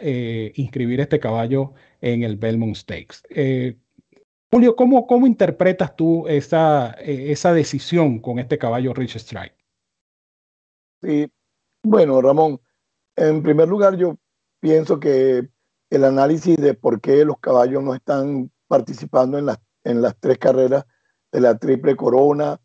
[0.53, 3.23] inscribir este caballo en el Belmont Stakes.
[4.51, 9.55] Julio, ¿cómo, cómo interpretas tú esa, eh, esa decisión con este caballo Rich Strike?
[11.03, 11.31] Sí,
[11.83, 12.59] bueno, Ramón,
[13.15, 14.17] en primer lugar yo
[14.59, 15.47] pienso que
[15.91, 20.39] el análisis de por qué los caballos no están participando en las, en las tres
[20.39, 20.83] carreras
[21.31, 22.59] de la triple corona,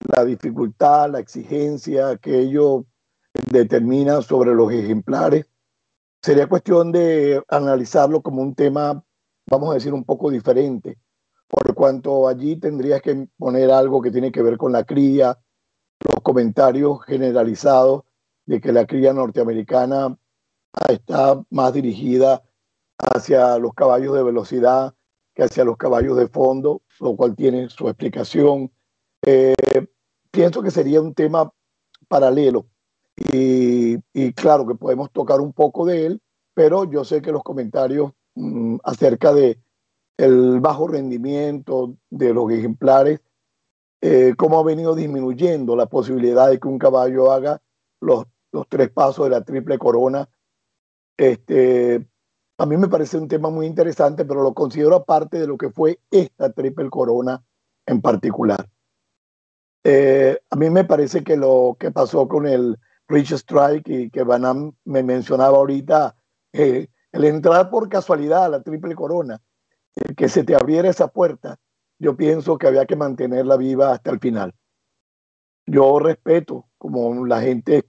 [0.00, 2.84] la dificultad, la exigencia que ello
[3.50, 5.46] determina sobre los ejemplares,
[6.20, 9.02] sería cuestión de analizarlo como un tema,
[9.46, 10.98] vamos a decir, un poco diferente
[11.52, 15.38] por cuanto allí tendrías que poner algo que tiene que ver con la cría,
[16.00, 18.04] los comentarios generalizados
[18.46, 20.16] de que la cría norteamericana
[20.88, 22.42] está más dirigida
[22.96, 24.94] hacia los caballos de velocidad
[25.34, 28.72] que hacia los caballos de fondo, lo cual tiene su explicación.
[29.20, 29.54] Eh,
[30.30, 31.52] pienso que sería un tema
[32.08, 32.66] paralelo
[33.30, 33.98] y,
[34.32, 36.22] claro que podemos tocar un poco de él,
[36.54, 39.60] pero yo sé que los comentarios mm, acerca de
[40.16, 43.20] el bajo rendimiento de los ejemplares,
[44.00, 47.62] eh, cómo ha venido disminuyendo la posibilidad de que un caballo haga
[48.00, 50.28] los, los tres pasos de la triple corona.
[51.16, 52.06] Este,
[52.58, 55.70] a mí me parece un tema muy interesante, pero lo considero aparte de lo que
[55.70, 57.42] fue esta triple corona
[57.86, 58.68] en particular.
[59.84, 64.22] Eh, a mí me parece que lo que pasó con el Rich Strike y que
[64.22, 66.16] Van me mencionaba ahorita,
[66.52, 69.40] eh, el entrar por casualidad a la triple corona,
[69.96, 71.58] el que se te abriera esa puerta,
[71.98, 74.54] yo pienso que había que mantenerla viva hasta el final.
[75.66, 77.84] Yo respeto, como la gente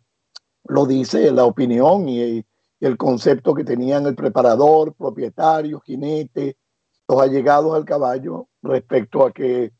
[0.65, 2.45] lo dice, la opinión y,
[2.79, 6.57] el concepto que tenían el preparador, propietario, jinete,
[7.07, 9.71] los allegados al caballo respecto a que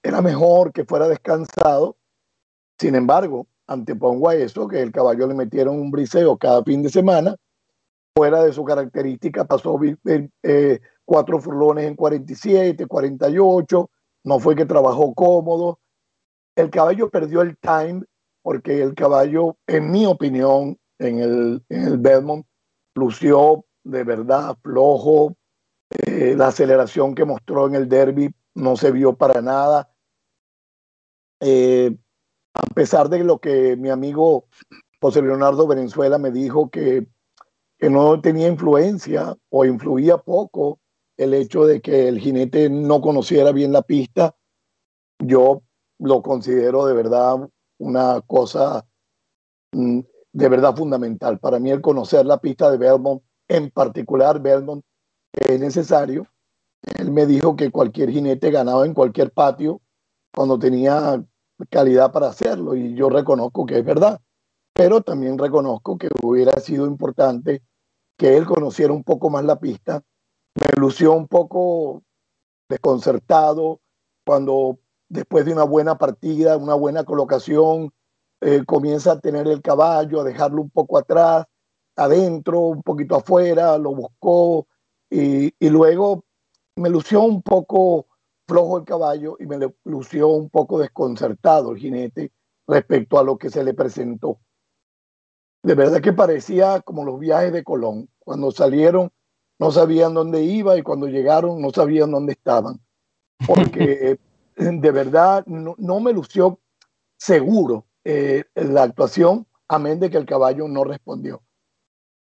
[0.00, 1.96] era mejor que fuera descansado.
[2.78, 6.90] Sin embargo, antepongo a eso que el caballo le metieron un briseo cada fin de
[6.90, 7.34] semana,
[8.14, 13.90] fuera de su característica, pasó eh, cuatro furlones en 47, 48,
[14.22, 15.80] no fue que trabajó cómodo.
[16.54, 18.04] El caballo perdió el time
[18.42, 22.46] porque el caballo, en mi opinión, en el, en el Belmont,
[22.94, 25.34] lució de verdad flojo.
[26.06, 29.90] Eh, la aceleración que mostró en el derby no se vio para nada.
[31.40, 31.92] Eh,
[32.54, 34.44] a pesar de lo que mi amigo
[35.00, 37.08] José Leonardo Venezuela me dijo que,
[37.78, 40.78] que no tenía influencia o influía poco
[41.20, 44.34] el hecho de que el jinete no conociera bien la pista,
[45.18, 45.60] yo
[45.98, 47.46] lo considero de verdad
[47.78, 48.86] una cosa
[49.72, 50.00] mm,
[50.32, 51.38] de verdad fundamental.
[51.38, 54.82] Para mí el conocer la pista de Belmont, en particular Belmont,
[55.32, 56.26] es necesario.
[56.96, 59.82] Él me dijo que cualquier jinete ganaba en cualquier patio
[60.34, 61.22] cuando tenía
[61.68, 64.18] calidad para hacerlo y yo reconozco que es verdad,
[64.72, 67.62] pero también reconozco que hubiera sido importante
[68.16, 70.02] que él conociera un poco más la pista
[70.60, 72.02] me lució un poco
[72.68, 73.80] desconcertado
[74.24, 77.92] cuando después de una buena partida, una buena colocación,
[78.40, 81.46] eh, comienza a tener el caballo, a dejarlo un poco atrás
[81.96, 84.66] adentro, un poquito afuera, lo buscó
[85.10, 86.24] y, y luego
[86.76, 88.06] me lució un poco
[88.46, 92.32] flojo el caballo y me lució un poco desconcertado el jinete
[92.66, 94.40] respecto a lo que se le presentó.
[95.62, 98.08] De verdad que parecía como los viajes de Colón.
[98.18, 99.12] Cuando salieron
[99.60, 102.80] no sabían dónde iba y cuando llegaron no sabían dónde estaban.
[103.46, 104.18] Porque
[104.56, 106.58] de verdad no, no me lució
[107.18, 111.42] seguro eh, la actuación, amén de que el caballo no respondió.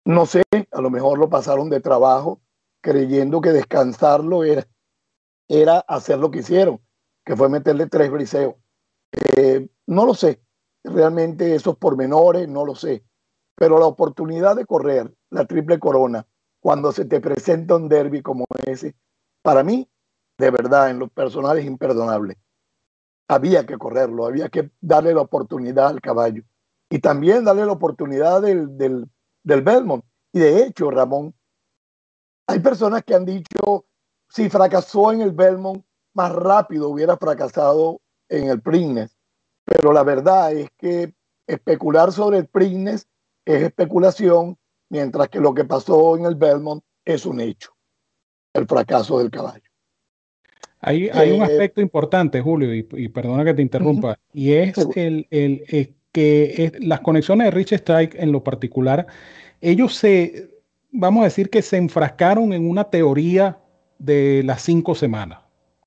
[0.04, 2.40] No sé, a lo mejor lo pasaron de trabajo
[2.80, 4.66] creyendo que descansarlo era,
[5.48, 6.80] era hacer lo que hicieron,
[7.24, 8.56] que fue meterle tres briseos.
[9.37, 10.42] Eh, no lo sé,
[10.82, 13.04] realmente esos pormenores, no lo sé.
[13.54, 16.26] Pero la oportunidad de correr la triple corona
[16.62, 18.94] cuando se te presenta un derby como ese,
[19.42, 19.90] para mí,
[20.38, 22.38] de verdad, en los personales imperdonable.
[23.29, 26.44] Había que correrlo, había que darle la oportunidad al caballo
[26.88, 29.11] y también darle la oportunidad del
[29.44, 30.05] Belmont.
[30.33, 31.35] Y de hecho, Ramón,
[32.46, 33.87] hay personas que han dicho,
[34.29, 39.16] si fracasó en el Belmont, más rápido hubiera fracasado en el Prignes.
[39.64, 41.12] Pero la verdad es que
[41.48, 43.09] especular sobre el Prignes
[43.46, 44.59] es especulación,
[44.92, 47.70] mientras que lo que pasó en el Belmont es un hecho,
[48.52, 49.64] el fracaso del caballo.
[50.81, 55.26] Hay, hay un eh, aspecto importante, Julio, y, perdona que te interrumpa, y es el,
[55.31, 59.07] el, que las conexiones de Rich Strike en lo particular,
[59.62, 63.59] ellos se, vamos a decir que se enfrascaron en una teoría
[63.98, 65.38] de las cinco semanas,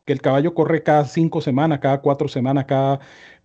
[0.05, 2.99] que el caballo corre cada cinco semanas, cada cuatro semanas, cada...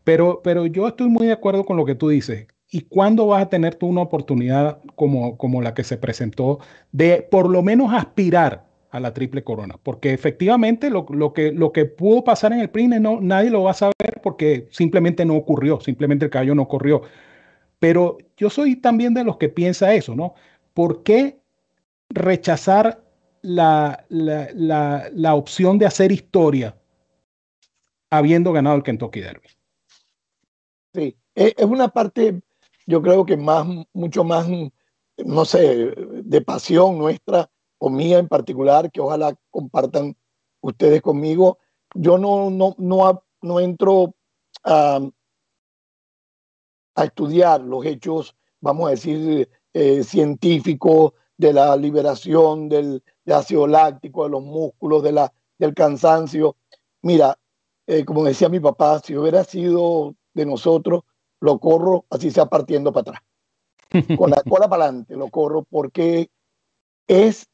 [0.05, 2.47] Pero, pero yo estoy muy de acuerdo con lo que tú dices.
[2.71, 6.61] ¿Y cuándo vas a tener tú una oportunidad como, como la que se presentó
[6.93, 9.77] de por lo menos aspirar a la triple corona?
[9.83, 13.65] Porque efectivamente lo, lo que, lo que pudo pasar en el PRINE no, nadie lo
[13.65, 17.03] va a saber porque simplemente no ocurrió, simplemente el caballo no corrió.
[17.81, 20.35] Pero yo soy también de los que piensa eso, ¿no?
[20.75, 21.41] ¿Por qué
[22.11, 23.03] rechazar
[23.43, 26.77] la, la, opción de hacer historia
[28.11, 29.49] habiendo ganado el Kentucky Derby.
[30.93, 32.41] Sí, e, es una parte,
[32.91, 34.49] yo creo que más, mucho más,
[35.17, 37.49] no sé, de pasión nuestra
[37.79, 40.17] o mía en particular, que ojalá compartan
[40.61, 41.59] ustedes conmigo.
[41.95, 44.17] Yo no, no, no, no entro
[44.65, 45.01] a,
[46.97, 54.25] a estudiar los hechos, vamos a decir, eh, científicos de la liberación del, ácido láctico,
[54.25, 56.57] de los músculos, de la, del cansancio.
[57.03, 57.39] Mira,
[57.87, 61.05] eh, como decía mi papá, si hubiera sido de nosotros,
[61.41, 63.23] lo corro así sea partiendo para atrás.
[64.17, 66.31] Con la cola para adelante lo corro porque
[67.09, 67.49] es,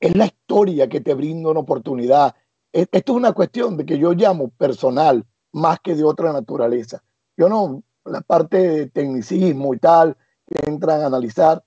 [0.00, 2.34] es la historia que te brinda una oportunidad.
[2.72, 7.02] Esto es una cuestión de que yo llamo personal más que de otra naturaleza.
[7.36, 11.64] Yo no, la parte de tecnicismo y tal, que entran a analizar.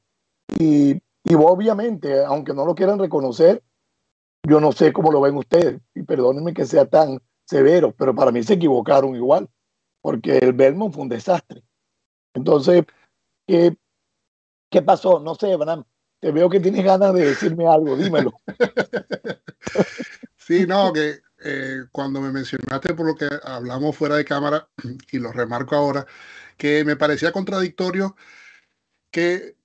[0.60, 3.64] Y y obviamente, aunque no lo quieran reconocer,
[4.48, 8.32] yo no sé cómo lo ven ustedes, y perdónenme que sea tan severo, pero para
[8.32, 9.48] mí se equivocaron igual,
[10.02, 11.64] porque el Belmont fue un desastre.
[12.34, 12.86] Entonces,
[13.48, 13.78] ¿qué,
[14.70, 15.20] qué pasó?
[15.20, 15.84] No sé, Bram,
[16.20, 18.34] te veo que tienes ganas de decirme algo, dímelo.
[20.50, 24.68] Sí, no, que eh, cuando me mencionaste por lo que hablamos fuera de cámara,
[25.12, 26.08] y lo remarco ahora,
[26.58, 28.16] que me parecía contradictorio
[29.12, 29.56] que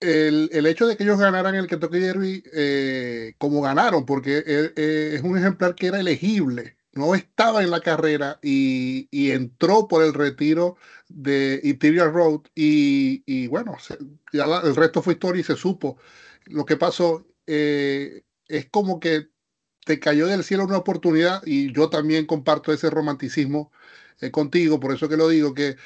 [0.00, 5.14] el, hecho de que ellos ganaran el Kentucky Derby eh, como ganaron, porque e, e,
[5.16, 10.14] es un ejemplar que era elegible, no estaba en la carrera y, entró por el
[10.14, 10.76] retiro
[11.08, 13.76] de Imperial Road y, bueno,
[14.32, 15.98] ya el resto fue historia y se supo
[16.46, 17.26] lo que pasó.
[17.46, 19.28] Eh, es como que
[19.84, 23.70] te cayó del cielo una oportunidad y yo también comparto ese romanticismo
[24.20, 25.76] eh, contigo, por eso que lo digo, que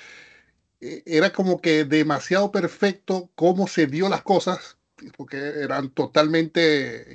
[0.80, 4.77] e, era como que demasiado perfecto cómo se dio las cosas,
[5.16, 7.06] porque eran totalmente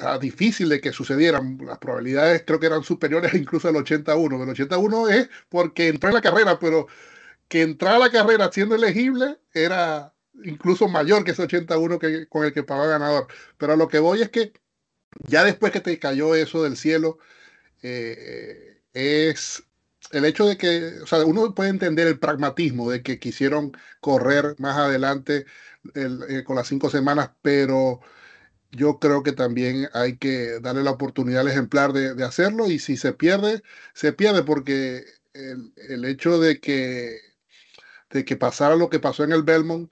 [0.00, 1.58] ah, difíciles de que sucedieran.
[1.64, 4.42] Las probabilidades creo que eran superiores incluso al 81.
[4.42, 6.86] El 81 es porque entró en la carrera, pero
[7.48, 10.12] que entrar a la carrera siendo elegible era
[10.44, 13.28] incluso mayor que ese 81 que, con el que pagaba ganador.
[13.58, 14.52] Pero a lo que voy es que
[15.26, 17.18] ya después que te cayó eso del cielo,
[17.82, 19.62] eh, es
[20.12, 24.54] el hecho de que, o sea, uno puede entender el pragmatismo de que quisieron correr
[24.58, 25.46] más adelante
[25.94, 28.00] eh, con las cinco semanas, pero
[28.72, 32.96] yo creo que también hay que darle la oportunidad al ejemplar de, hacerlo y si
[32.96, 33.62] se pierde,
[33.94, 37.18] se pierde porque el, hecho de que,
[38.10, 39.90] de que pasara lo que pasó en el Belmont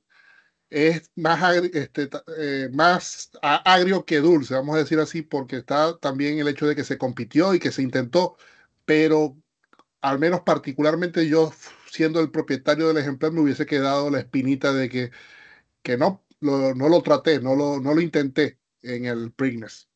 [0.70, 6.38] es más, este, eh, más agrio que dulce, vamos a decir así, porque está también
[6.38, 8.36] el hecho de que se compitió y que se intentó,
[8.84, 9.36] pero
[10.02, 11.52] al menos particularmente yo,
[11.90, 15.10] siendo el propietario del ejemplar, me hubiese quedado la espinita de que,
[15.84, 19.88] que no, lo, no lo traté, no lo, no lo intenté en el Preakness.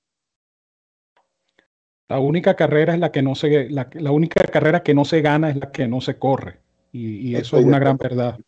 [2.09, 5.21] La única carrera es la que no se, la, la, única carrera que no se
[5.21, 6.61] gana es la que no se corre.
[6.93, 8.39] Y, y eso es una gran verdad.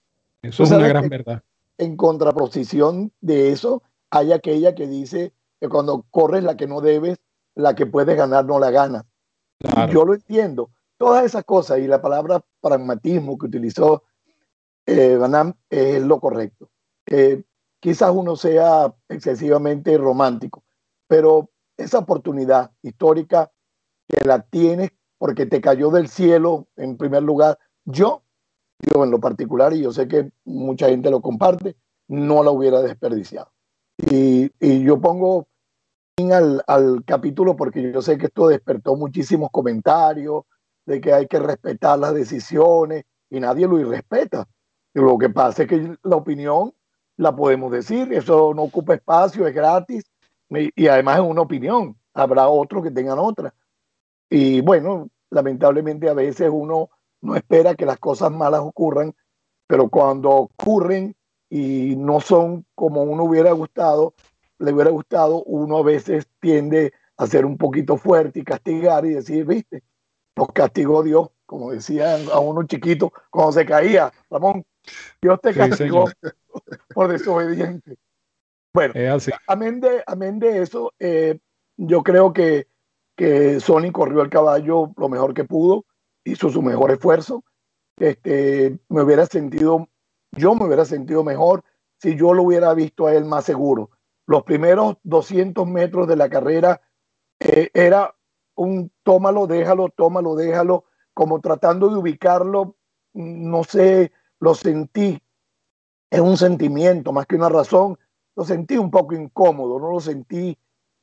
[0.42, 1.42] Eso es una gran verdad.
[1.76, 7.18] En contraposición de eso, hay aquella que dice que cuando corres la que no debes,
[7.54, 9.04] la que puedes ganar no la ganas.
[9.90, 10.70] Yo lo entiendo.
[10.96, 14.04] Todas esas cosas y la palabra pragmatismo que utilizó
[14.86, 16.70] eh, Van es lo correcto.
[17.10, 17.42] Eh,
[17.80, 20.64] quizás uno sea excesivamente romántico,
[21.06, 23.50] pero esa oportunidad histórica
[24.08, 28.22] que la tienes porque te cayó del cielo en primer lugar, yo,
[28.78, 31.76] yo en lo particular, y yo sé que mucha gente lo comparte,
[32.08, 33.52] no la hubiera desperdiciado.
[33.98, 35.46] Y, y yo pongo
[36.32, 40.44] al, al, capítulo porque yo sé que esto despertó muchísimos comentarios
[40.86, 44.48] de que hay que respetar las decisiones y nadie lo irrespeta.
[44.94, 46.72] Lo que pasa es que la opinión
[47.20, 50.04] la podemos decir, eso no ocupa espacio, es gratis
[50.48, 51.94] y, además es una opinión.
[52.14, 53.54] Habrá otros que tengan otra.
[54.30, 56.88] Y bueno, lamentablemente a veces uno
[57.20, 59.14] no espera que las cosas malas ocurran,
[59.66, 61.14] pero cuando ocurren
[61.50, 64.14] y no son como uno hubiera gustado,
[64.58, 69.10] le hubiera gustado, uno a veces tiende a ser un poquito fuerte y castigar y
[69.10, 69.82] decir, viste,
[70.36, 74.64] nos castigó Dios, como decían a uno chiquito cuando se caía, Ramón,
[75.20, 76.04] Dios te castigó
[76.94, 77.96] por desobediente.
[78.72, 78.94] Bueno,
[79.48, 81.38] amén de, amén de eso, eh,
[81.76, 82.68] yo creo que,
[83.16, 85.84] que Sony corrió el caballo lo mejor que pudo,
[86.24, 87.44] hizo su mejor esfuerzo.
[87.98, 89.88] Este, me hubiera sentido,
[90.32, 91.64] yo me hubiera sentido mejor
[92.00, 93.90] si yo lo hubiera visto a él más seguro.
[94.26, 96.80] Los primeros 200 metros de la carrera
[97.40, 98.14] eh, era
[98.60, 100.84] un tómalo, déjalo, tómalo, déjalo,
[101.14, 102.76] como tratando de ubicarlo,
[103.14, 105.22] no sé, lo sentí,
[106.10, 107.98] es un sentimiento más que una razón,
[108.36, 110.58] lo sentí un poco incómodo, no lo sentí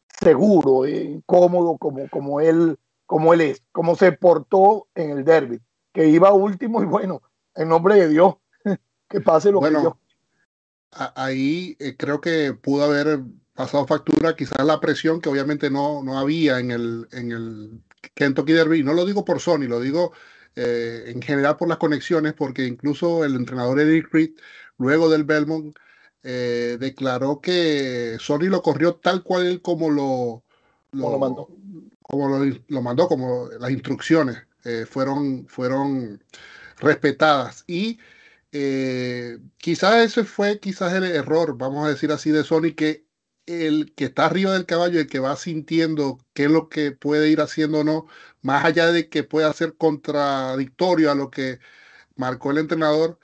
[0.08, 2.78] seguro, eh, incómodo como, como, él,
[3.08, 5.60] como él es, como se portó en el derby,
[5.94, 7.24] que iba último y bueno,
[7.56, 8.36] en nombre de Dios,
[9.10, 9.94] que pase lo que Dios.
[10.92, 13.22] Ahí eh, creo que pudo haber
[13.58, 17.82] pasado factura quizás la presión que obviamente no, no había en el, en el
[18.14, 18.84] Kentucky Derby.
[18.84, 20.14] No lo digo por Sony, lo digo
[20.56, 24.30] eh, en general por las conexiones, porque incluso el entrenador Eric Reed,
[24.78, 25.76] luego del Belmont,
[26.22, 30.44] eh, declaró que Sony lo corrió tal cual como lo,
[30.92, 31.50] lo, mandó.
[32.04, 36.24] Como lo, mandó, como las instrucciones eh, fueron, fueron
[36.78, 37.64] respetadas.
[37.66, 37.98] Y
[39.58, 43.07] quizás ese fue quizás el error, vamos a decir así, de Sony, que
[43.48, 47.30] el que está arriba del caballo, el que va sintiendo qué es lo que puede
[47.30, 48.08] ir haciendo o no,
[48.42, 51.60] más allá de que pueda ser contradictorio a lo que
[52.16, 53.20] marcó el entrenador,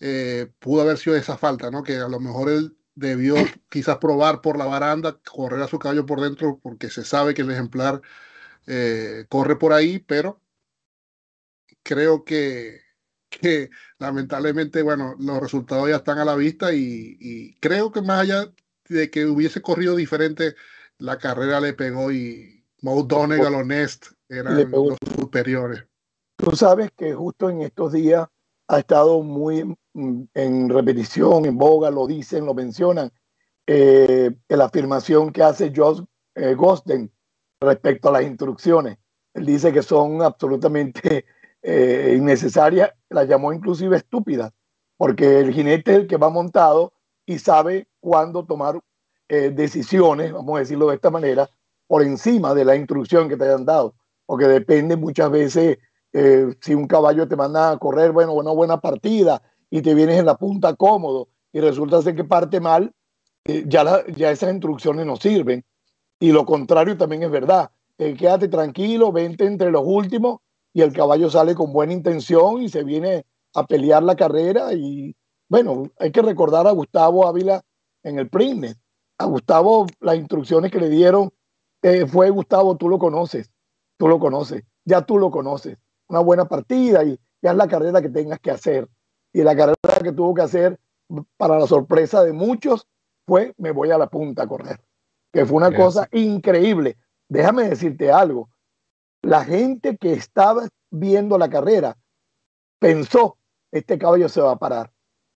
[0.00, 1.82] eh, pudo haber sido esa falta, ¿no?
[1.84, 3.36] Que a lo mejor él debió
[3.70, 7.42] quizás probar por la baranda, correr a su caballo por dentro, porque se sabe que
[7.42, 8.02] el ejemplar
[8.66, 10.42] eh, corre por ahí, pero
[11.82, 12.80] creo que,
[13.28, 18.20] que lamentablemente, bueno, los resultados ya están a la vista y, y creo que más
[18.20, 18.52] allá
[18.90, 20.54] de que hubiese corrido diferente,
[20.98, 25.84] la carrera le pegó y Mo Donegal o Nest eran los superiores.
[26.36, 28.26] Tú sabes que justo en estos días
[28.68, 29.64] ha estado muy
[29.94, 33.10] mm, en repetición, en boga, lo dicen, lo mencionan,
[33.66, 36.02] eh, la afirmación que hace Josh
[36.34, 37.12] eh, Gosten
[37.60, 38.98] respecto a las instrucciones.
[39.34, 41.26] Él dice que son absolutamente
[41.62, 44.52] eh, innecesarias, las llamó inclusive estúpidas,
[44.96, 46.92] porque el jinete es el que va montado
[47.30, 48.80] y sabe cuándo tomar
[49.28, 51.48] eh, decisiones, vamos a decirlo de esta manera,
[51.86, 53.94] por encima de la instrucción que te hayan dado,
[54.26, 55.78] porque depende muchas veces
[56.12, 60.18] eh, si un caballo te manda a correr, bueno, una buena partida y te vienes
[60.18, 62.92] en la punta cómodo y resulta ser que parte mal,
[63.44, 65.64] eh, ya, ya esas instrucciones no sirven.
[66.18, 67.70] Y lo contrario también es verdad.
[67.96, 70.40] quédate tranquilo, vente entre los últimos
[70.72, 73.24] y el caballo sale con buena intención y se viene
[73.54, 75.14] a pelear la carrera y
[75.50, 77.60] bueno, hay que recordar a Gustavo Ávila
[78.04, 78.78] en el Printnet.
[79.18, 81.32] A Gustavo, las instrucciones que le dieron
[81.82, 83.50] eh, fue Gustavo, tú lo conoces,
[83.98, 85.76] tú lo conoces, ya tú lo conoces.
[86.08, 88.88] Una buena partida y ya es la carrera que tengas que hacer.
[89.32, 90.78] Y la carrera que tuvo que hacer,
[91.36, 92.86] para la sorpresa de muchos,
[93.26, 94.80] fue me voy a la punta a correr.
[95.32, 96.96] Que fue una cosa increíble.
[97.28, 98.50] Déjame decirte algo.
[99.22, 101.98] La gente que estaba viendo la carrera
[102.78, 103.36] pensó,
[103.72, 104.92] este caballo se va a parar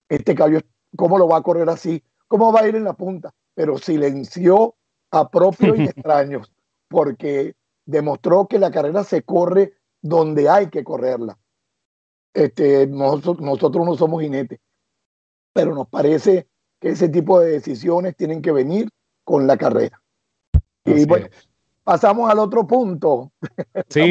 [0.09, 0.59] este caballo,
[0.95, 2.03] ¿cómo lo va a correr así?
[2.27, 3.33] ¿Cómo va a ir en la punta?
[3.53, 4.75] Pero silenció
[5.11, 6.51] a propios y extraños,
[6.87, 11.37] porque demostró que la carrera se corre donde hay que correrla.
[12.33, 14.59] Este, nosotros, nosotros no somos jinetes,
[15.53, 18.89] pero nos parece que que ese tipo de decisiones tienen que venir
[19.23, 20.01] con la carrera.
[20.85, 21.27] y bueno,
[21.83, 23.31] pasamos al otro punto.
[23.89, 24.01] Sí,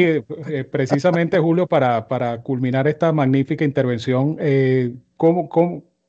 [0.47, 5.49] eh, precisamente Julio, para, para culminar esta magnífica intervención, eh, ¿cómo,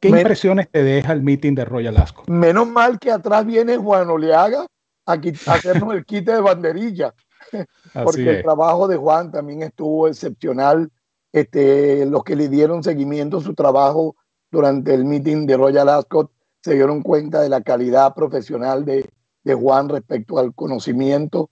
[0.00, 2.28] qué impresiones te deja el meeting de Royal Ascot?
[2.28, 4.66] Menos mal que atrás viene Juan Oleaga
[5.07, 7.14] a, hacernos el quite de banderilla,
[8.04, 10.90] porque el trabajo de Juan también estuvo excepcional.
[11.32, 14.16] Este, los que le dieron seguimiento a su trabajo
[14.50, 16.30] durante el meeting de Royal Ascot
[16.62, 19.09] se dieron cuenta de la calidad profesional de,
[19.44, 21.50] de Juan respecto al conocimiento.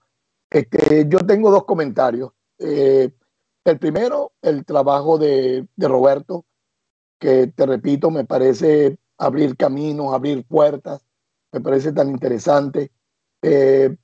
[0.51, 2.33] Este, yo tengo dos comentarios.
[2.59, 3.11] Eh,
[3.65, 6.45] el primero, el trabajo de, de, Roberto,
[7.25, 11.01] que te repito, me parece abrir caminos, abrir puertas,
[11.53, 12.93] me parece tan interesante.
[13.41, 13.97] Eh,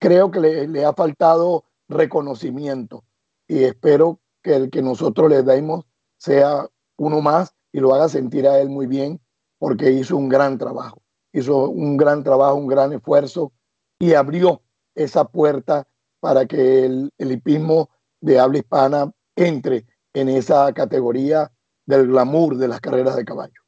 [0.00, 3.04] creo que le, ha faltado reconocimiento
[3.46, 5.84] y espero que el que nosotros le demos
[6.18, 9.20] sea uno más y lo haga sentir a él muy bien
[9.60, 11.00] porque hizo un gran trabajo,
[11.32, 13.52] hizo un gran trabajo, un gran esfuerzo
[14.00, 14.60] y abrió
[14.96, 15.86] esa puerta
[16.18, 17.90] para que el, el hipismo
[18.20, 21.52] de habla hispana entre en esa categoría
[21.98, 23.60] del glamour de las carreras de caballo.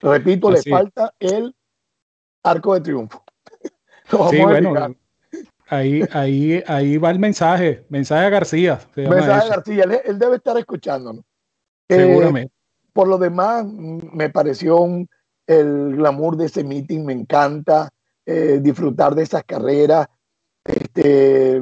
[0.00, 1.54] Repito, le falta el
[2.42, 3.22] arco de triunfo.
[4.30, 4.74] sí, bueno,
[5.68, 8.80] ahí, ahí, ahí va el mensaje, mensaje a García.
[8.96, 11.24] Mensaje a García, él, debe estar escuchándonos.
[11.88, 12.52] Seguramente.
[12.52, 15.08] Eh, por lo demás, me pareció un,
[15.46, 17.88] el glamour de ese meeting, me encanta
[18.26, 20.08] eh, disfrutar de esas carreras.
[20.64, 21.56] Este,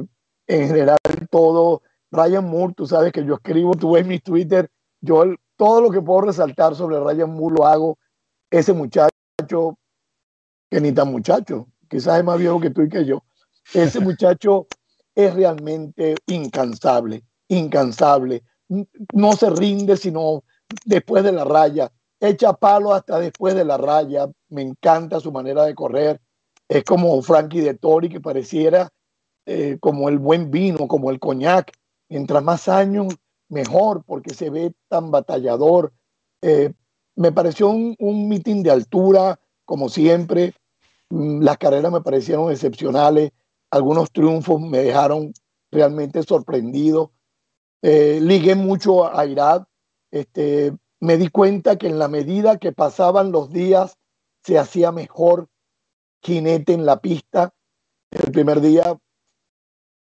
[0.47, 0.97] en general,
[1.29, 1.81] todo.
[2.11, 5.23] Ryan Moore, tú sabes que yo escribo, tú ves mi Twitter, yo
[5.61, 7.99] todo lo que puedo resaltar sobre Ryan Moore lo hago.
[8.49, 9.77] Ese muchacho,
[10.71, 13.21] que ni tan muchacho, quizás es más viejo que tú y que yo.
[13.71, 14.65] Ese muchacho
[15.13, 18.41] es realmente incansable, incansable.
[19.13, 20.43] No se rinde sino
[20.83, 24.27] después de la raya echa palo hasta después de la raya.
[24.49, 26.19] Me encanta su manera de correr.
[26.67, 28.89] Es como Frankie de Tori, que pareciera
[29.45, 31.71] eh, como el buen vino, como el coñac.
[32.09, 33.13] Mientras más años,
[33.51, 35.93] mejor, porque se ve tan batallador.
[36.41, 36.73] Eh,
[37.15, 40.55] me pareció un, un mitin de altura, como siempre.
[41.09, 43.31] Mm, las carreras me parecieron excepcionales.
[43.69, 45.33] Algunos triunfos me dejaron
[45.71, 47.11] realmente sorprendido.
[47.81, 49.63] Eh, ligué mucho a Irad.
[50.11, 53.97] Este, me di cuenta que en la medida que pasaban los días
[54.43, 55.49] se hacía mejor
[56.21, 57.53] jinete en la pista.
[58.11, 58.97] El primer día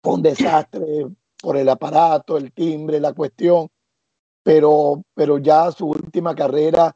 [0.04, 1.08] fue un desastre
[1.42, 3.70] por el aparato, el timbre, la cuestión,
[4.44, 6.96] pero, pero ya su última carrera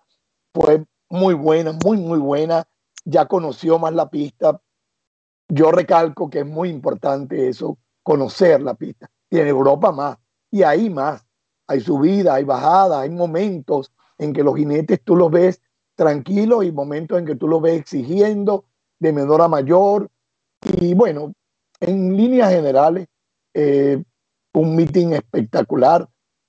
[0.53, 2.67] fue muy buena, muy, muy buena.
[3.03, 4.59] Ya conoció más la pista.
[5.49, 9.09] Yo recalco que es muy importante eso, conocer la pista.
[9.29, 10.17] Y en Europa más,
[10.51, 11.25] y ahí más
[11.67, 15.61] hay subida, hay bajada, hay momentos en que los jinetes tú los ves
[15.95, 18.65] tranquilos y momentos en que tú los ves exigiendo
[18.99, 20.09] de menor a mayor.
[20.79, 21.33] Y bueno,
[21.79, 23.07] en líneas generales,
[23.53, 24.03] eh,
[24.56, 26.08] un meeting espectacular,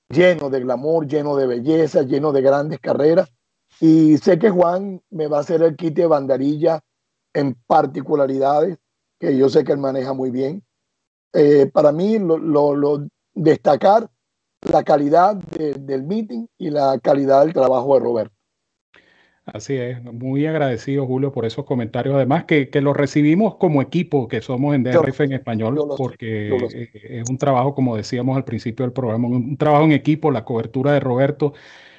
[0.09, 3.29] lleno de glamour, lleno de belleza, lleno de grandes carreras.
[3.79, 6.81] Y sé que Juan me va a hacer el kit de banderilla
[7.33, 8.77] en particularidades
[9.19, 10.63] que yo sé que él maneja muy bien.
[11.33, 14.09] Eh, para mí, lo, lo destacar
[14.61, 18.36] la calidad del meeting y la calidad del trabajo de Roberto.
[19.53, 24.27] Así es, muy agradecido Julio por esos comentarios, además que, que los recibimos como equipo
[24.27, 26.55] que somos en DRF en español, porque
[26.93, 30.91] es un trabajo, como decíamos al principio del programa, un trabajo en equipo, la cobertura
[30.91, 31.53] de Roberto,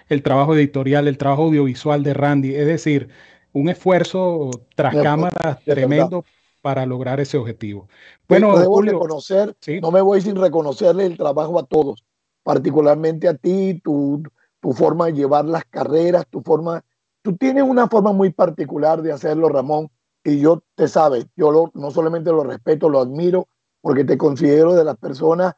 [0.09, 3.09] el trabajo editorial, el trabajo audiovisual de Randy, es decir,
[3.53, 6.25] un esfuerzo tras cámaras tremendo
[6.61, 7.89] para lograr ese objetivo.
[8.29, 12.05] Bueno, debo Julio, reconocer, no me voy sin reconocerle el trabajo a todos
[12.49, 14.23] particularmente a ti, tu,
[14.59, 16.83] tu forma de llevar las carreras, tu forma,
[17.23, 19.91] tú tienes una forma muy particular de hacerlo, Ramón,
[20.25, 23.49] y yo te sabes, yo lo, no solamente lo respeto, lo admiro,
[23.81, 25.55] porque te considero de las personas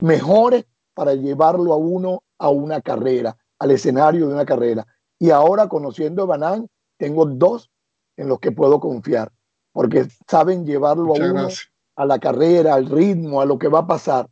[0.00, 4.86] mejores para llevarlo a uno a una carrera, al escenario de una carrera.
[5.18, 6.68] Y ahora conociendo a Banán,
[6.98, 7.70] tengo dos
[8.16, 9.32] en los que puedo confiar,
[9.72, 11.48] porque saben llevarlo a uno
[11.96, 14.28] a la carrera, al ritmo, a lo que va a pasar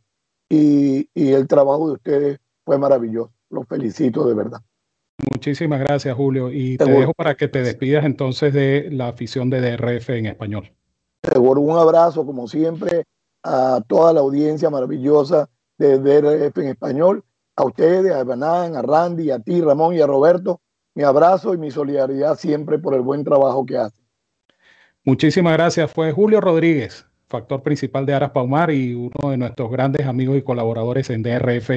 [0.51, 3.31] y, el trabajo de ustedes fue maravilloso.
[3.49, 4.61] Los felicito de verdad.
[5.29, 6.51] Muchísimas gracias, Julio.
[6.51, 10.71] Y te dejo para que te despidas entonces de la afición de DRF en español.
[11.23, 13.03] Seguro, un abrazo, como siempre,
[13.43, 17.23] a toda la audiencia maravillosa de DRF en español,
[17.55, 20.61] a ustedes, a Banán, a Randy, a ti, Ramón y a Roberto.
[20.95, 24.03] Mi abrazo y mi solidaridad siempre por el buen trabajo que hacen.
[25.03, 25.91] Muchísimas gracias.
[25.91, 30.43] Fue Julio Rodríguez factor principal de Aras Paumar y uno de nuestros grandes amigos y
[30.43, 31.69] colaboradores en DRF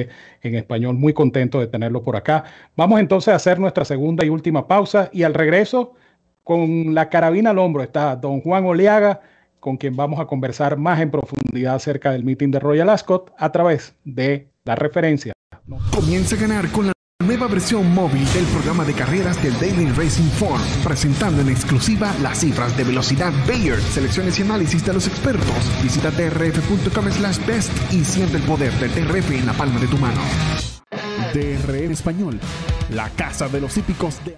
[0.43, 0.95] en español.
[0.95, 2.43] Muy contento de tenerlo por acá.
[2.75, 5.93] Vamos entonces a hacer nuestra segunda y última pausa y al regreso,
[6.43, 9.21] con la carabina al hombro, está don Juan Oleaga,
[9.59, 13.51] con quien vamos a conversar más en profundidad acerca del meeting de Royal Ascot a
[13.51, 15.33] través de la referencia.
[15.91, 16.93] Comienza a ganar con la
[17.25, 22.39] Nueva versión móvil del programa de carreras del Daily Racing Form, presentando en exclusiva las
[22.39, 25.81] cifras de velocidad Bayer, selecciones y análisis de los expertos.
[25.81, 29.97] Visita drf.com slash best y siente el poder del DRF en la palma de tu
[29.97, 30.21] mano.
[31.33, 32.39] DRF español,
[32.91, 34.37] la casa de los hípicos de...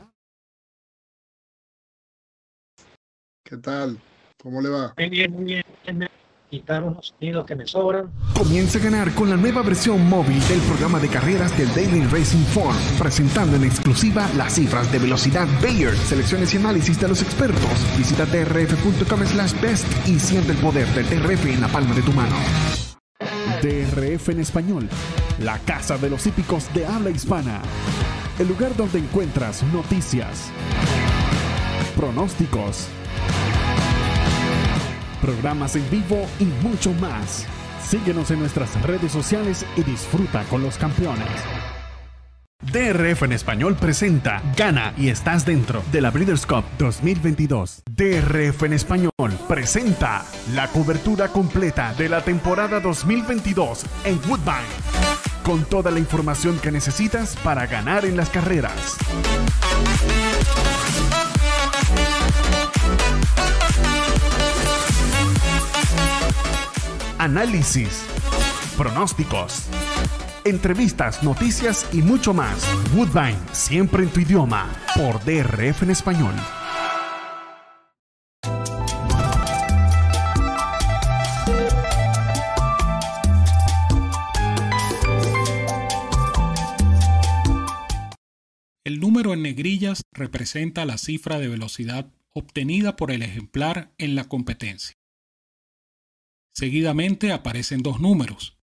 [3.43, 3.99] ¿Qué tal?
[4.41, 4.93] ¿Cómo le va?
[4.95, 5.63] Bien, muy bien
[6.49, 8.11] quitar unos sonidos que me sobran.
[8.35, 12.43] Comienza a ganar con la nueva versión móvil del programa de carreras del Daily Racing
[12.45, 17.97] Form, presentando en exclusiva las cifras de velocidad Bayer, selecciones y análisis de los expertos.
[17.97, 22.11] Visita drf.com slash best y siente el poder del DRF en la palma de tu
[22.13, 22.35] mano.
[23.61, 24.87] DRF en español,
[25.39, 27.61] la casa de los hípicos de habla hispana.
[28.37, 30.51] El lugar donde encuentras noticias,
[31.95, 32.87] pronósticos,
[35.21, 37.45] programas en vivo y mucho más.
[37.87, 41.27] Síguenos en nuestras redes sociales y disfruta con los campeones.
[42.59, 47.83] DRF en español presenta Gana y estás dentro de la Breeders' Cup 2022.
[47.89, 49.11] DRF en español
[49.47, 54.67] presenta la cobertura completa de la temporada 2022 en Woodbine.
[55.43, 58.97] Con toda la información que necesitas para ganar en las carreras.
[67.27, 68.05] Análisis,
[68.77, 69.67] pronósticos,
[70.45, 72.65] entrevistas, noticias y mucho más.
[72.95, 76.33] Woodbine, siempre en tu idioma, por DRF en español.
[88.85, 94.23] El número en negrillas representa la cifra de velocidad obtenida por el ejemplar en la
[94.29, 94.96] competencia.
[96.57, 98.57] Seguidamente aparecen dos números.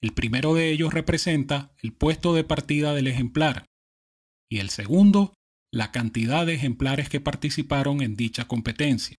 [0.00, 3.66] El primero de ellos representa el puesto de partida del ejemplar
[4.48, 5.34] y el segundo
[5.72, 9.16] la cantidad de ejemplares que participaron en dicha competencia.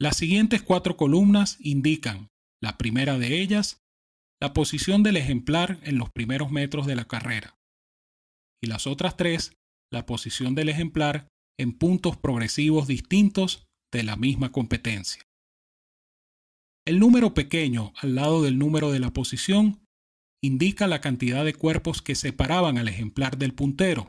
[0.00, 2.28] Las siguientes cuatro columnas indican,
[2.62, 3.80] la primera de ellas,
[4.40, 7.56] la posición del ejemplar en los primeros metros de la carrera,
[8.62, 9.54] y las otras tres,
[9.92, 11.26] la posición del ejemplar
[11.58, 15.22] en puntos progresivos distintos de la misma competencia.
[16.84, 19.80] El número pequeño al lado del número de la posición
[20.40, 24.08] indica la cantidad de cuerpos que separaban al ejemplar del puntero.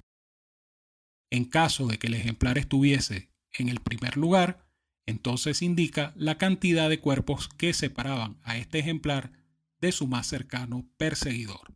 [1.31, 4.67] En caso de que el ejemplar estuviese en el primer lugar,
[5.07, 9.31] entonces indica la cantidad de cuerpos que separaban a este ejemplar
[9.79, 11.73] de su más cercano perseguidor.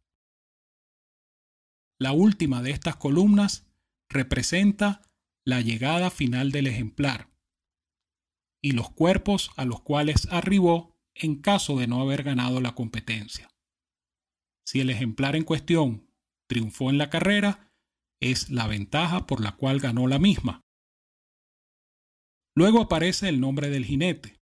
[2.00, 3.66] La última de estas columnas
[4.10, 5.02] representa
[5.46, 7.31] la llegada final del ejemplar,
[8.62, 13.50] y los cuerpos a los cuales arribó en caso de no haber ganado la competencia.
[14.66, 16.08] Si el ejemplar en cuestión
[16.48, 17.72] triunfó en la carrera,
[18.22, 20.62] es la ventaja por la cual ganó la misma.
[22.56, 24.40] Luego aparece el nombre del jinete.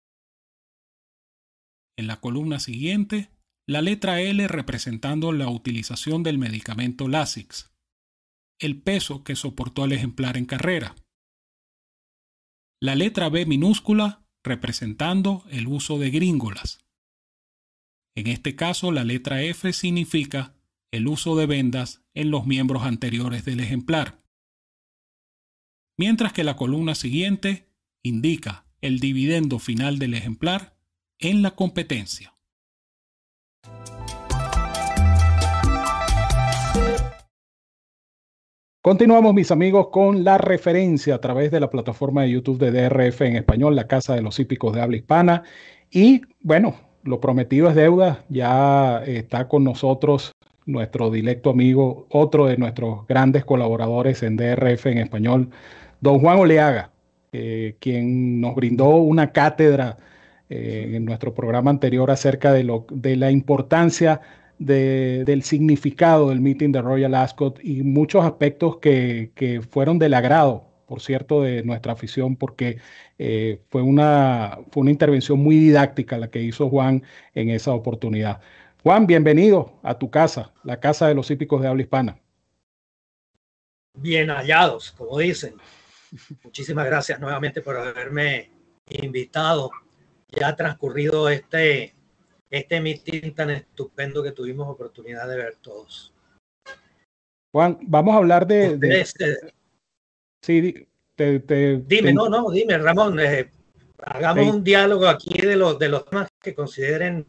[1.99, 3.31] En la columna siguiente,
[3.69, 7.73] la letra L representando la utilización del medicamento Lasix,
[8.61, 10.95] el peso que soportó el ejemplar en carrera,
[12.87, 16.87] la letra B minúscula representando el uso de gringolas.
[18.15, 20.55] En este caso, la letra F significa
[20.93, 24.23] el uso de vendas en los miembros anteriores del ejemplar,
[25.99, 27.75] mientras que la columna siguiente
[28.05, 30.79] indica el dividendo final del ejemplar
[31.19, 32.36] en la competencia.
[38.87, 43.23] Continuamos, mis amigos, con la referencia a través de la plataforma de YouTube de DRF
[43.23, 45.43] en español, la Casa de los Hípicos de Habla Hispana.
[45.91, 48.25] Y bueno, lo prometido es deuda.
[48.29, 50.31] Ya está con nosotros
[50.67, 55.51] nuestro directo amigo, otro de nuestros grandes colaboradores en DRF en español,
[56.01, 56.93] don Juan Oleaga,
[57.33, 59.97] eh, quien nos brindó una cátedra
[60.49, 64.21] eh, en nuestro programa anterior acerca de, lo, de la importancia
[64.59, 71.01] del significado del meeting de Royal Ascot y muchos aspectos que, fueron del agrado, por
[71.01, 72.79] cierto, de nuestra afición, porque
[73.19, 77.03] eh, fue, una, fue una intervención muy didáctica la que hizo Juan
[77.35, 78.41] en esa oportunidad.
[78.83, 82.21] Juan, bienvenido a tu casa, la casa de los hípicos de habla hispana.
[83.95, 85.57] Bien hallados, como dicen.
[86.45, 88.51] Muchísimas gracias nuevamente por haberme
[88.89, 89.71] invitados.
[90.29, 91.96] Ya ha transcurrido este,
[92.51, 96.13] este meeting tan estupendo que tuvimos oportunidad de ver todos.
[97.53, 98.77] Juan, vamos a hablar de...
[98.77, 99.37] de eh,
[100.43, 103.51] sí, te, te, dime, no, no, dime, Ramón, eh,
[103.99, 107.27] hagamos un diálogo aquí de los, de los temas que consideren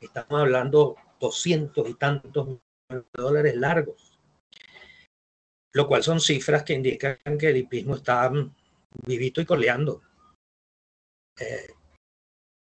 [0.00, 4.09] Estamos hablando 200 y tantos millones de dólares largos,
[5.72, 8.30] lo cual son cifras que indican que el hipismo está
[9.06, 10.02] vivito y coleando.
[11.38, 11.74] Eh,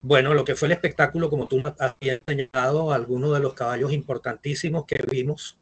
[0.01, 4.85] bueno, lo que fue el espectáculo, como tú habías señalado, algunos de los caballos importantísimos
[4.85, 5.57] que vimos.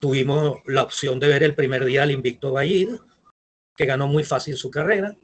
[0.00, 2.96] Tuvimos la opción de ver el primer día al Invicto Ballid,
[3.74, 5.16] que ganó muy fácil su carrera.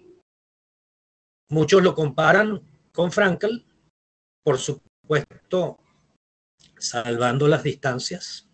[1.50, 2.62] Muchos lo comparan
[2.92, 3.66] con Frankel,
[4.42, 5.78] por supuesto,
[6.78, 8.49] salvando las distancias,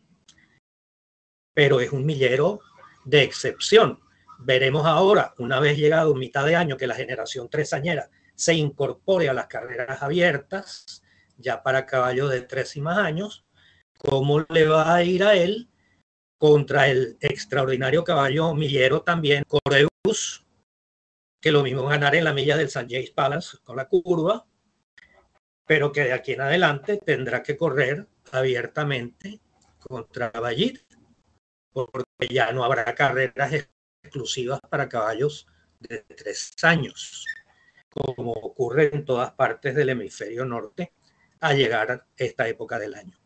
[1.57, 2.61] pero es un millero
[3.07, 3.99] de excepción.
[4.41, 9.33] Veremos ahora, una vez llegado mitad de año, que la generación tresañera se incorpore a
[9.33, 11.03] las carreras abiertas,
[11.39, 13.47] ya para caballos de tres y más años,
[13.97, 15.71] cómo le va a ir a él
[16.37, 20.45] contra el extraordinario caballo millero también, Coreus,
[21.41, 24.45] que lo mismo ganar en la milla del San James Palace con la curva,
[25.65, 29.41] pero que de aquí en adelante tendrá que correr abiertamente
[29.79, 30.86] contra Vallit,
[31.85, 33.67] porque ya no habrá carreras
[34.03, 35.47] exclusivas para caballos
[35.81, 37.27] de tres años
[38.15, 40.93] como ocurre en todas partes del hemisferio norte,
[41.41, 43.19] a llegar a esta época del año.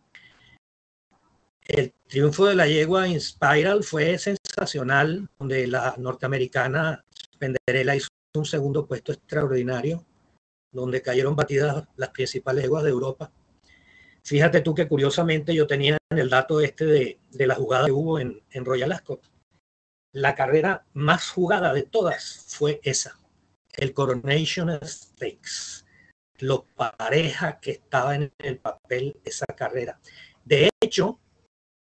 [1.62, 7.04] El triunfo de la yegua Inspiral fue sensacional, donde la norteamericana
[7.38, 10.04] Penderella hizo un segundo puesto extraordinario,
[10.72, 13.32] donde cayeron batidas las principales yeguas de Europa.
[14.22, 18.18] Fíjate tú que curiosamente yo tenía el dato este de, de la jugada que hubo
[18.18, 19.30] en, en Royal Ascot.
[20.12, 23.18] La carrera más jugada de todas fue esa,
[23.72, 25.84] el Coronation Stakes,
[26.38, 30.00] lo pareja que estaba en el papel esa carrera.
[30.44, 31.20] De hecho,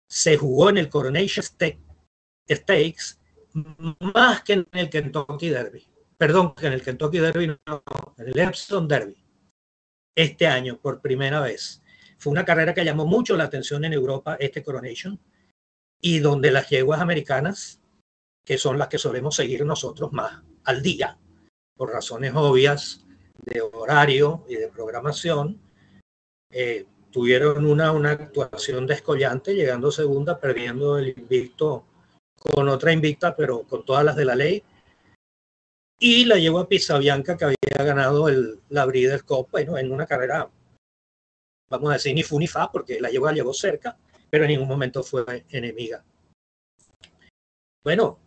[0.08, 3.18] se jugó en el Coronation Stakes
[4.14, 5.86] más que en el Kentucky Derby.
[6.16, 7.82] Perdón, que en el Kentucky Derby, no,
[8.18, 9.16] en el Epsom Derby.
[10.14, 11.82] Este año, por primera vez.
[12.20, 15.18] Fue una carrera que llamó mucho la atención en Europa, este Coronation,
[16.02, 17.80] y donde las yeguas americanas,
[18.44, 21.18] que son las que solemos seguir nosotros más al día,
[21.74, 23.06] por razones obvias
[23.38, 25.62] de horario y de programación,
[26.50, 31.86] eh, tuvieron una, una actuación descollante, llegando segunda, perdiendo el invicto
[32.38, 34.62] con otra invicta, pero con todas las de la ley.
[35.98, 40.04] Y la llevó a Bianca, que había ganado el, la Breeders' Cup, bueno, en una
[40.04, 40.50] carrera,
[41.70, 43.96] vamos a decir, ni fu ni fa, porque la llevó, llegó cerca,
[44.28, 46.04] pero en ningún momento fue enemiga.
[47.82, 48.18] Bueno,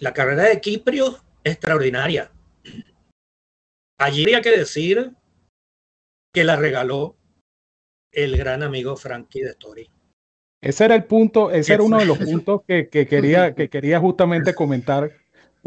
[0.00, 2.32] la carrera de Kiprio, extraordinaria
[3.98, 5.12] allí había que decir
[6.32, 7.16] que la regaló
[8.12, 9.90] el gran amigo Frankie de Tori.
[10.60, 14.54] Ese era el punto, ese era uno de los puntos que, quería, que quería justamente
[14.54, 15.12] comentar,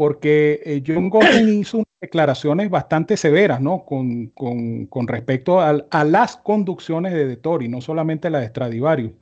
[0.02, 3.84] porque eh, John Gordon hizo unas declaraciones bastante severas, ¿no?
[3.84, 9.12] Con, con, respecto a, las conducciones de, de Tori, no solamente la de Stradivarius,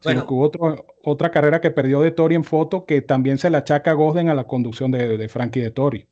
[0.00, 3.48] sino que hubo otro, otra carrera que perdió de Tori en foto que también se
[3.48, 6.06] la achaca a Gosden a la conducción de, de Frankie de Tori.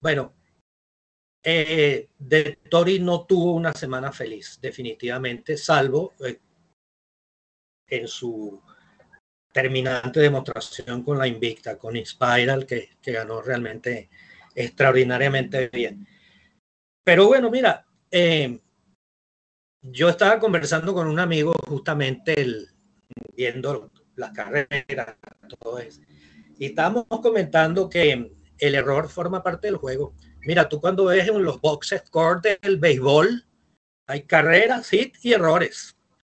[0.00, 0.32] Bueno,
[1.44, 6.40] eh, de Tori no tuvo una semana feliz, definitivamente, salvo eh,
[7.86, 8.62] en su
[9.52, 14.08] terminante demostración con la Invicta, con Inspiral, que, que ganó realmente
[14.54, 16.06] extraordinariamente bien.
[17.04, 18.60] Pero bueno, mira, eh,
[19.82, 22.68] yo estaba conversando con un amigo justamente el,
[23.36, 25.16] viendo las carreras,
[25.60, 26.00] todo eso,
[26.58, 30.14] y estábamos comentando que el error forma parte del juego.
[30.40, 33.44] Mira, tú cuando ves en los box scores del béisbol,
[34.06, 35.96] hay carreras, hits y errores.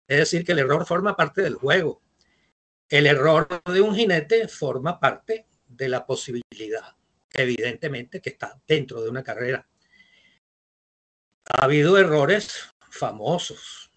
[0.08, 2.02] Es decir, que el error forma parte del juego.
[2.90, 6.96] El error de un jinete forma parte de la posibilidad,
[7.32, 9.68] evidentemente, que está dentro de una carrera.
[11.46, 13.92] Ha habido errores famosos.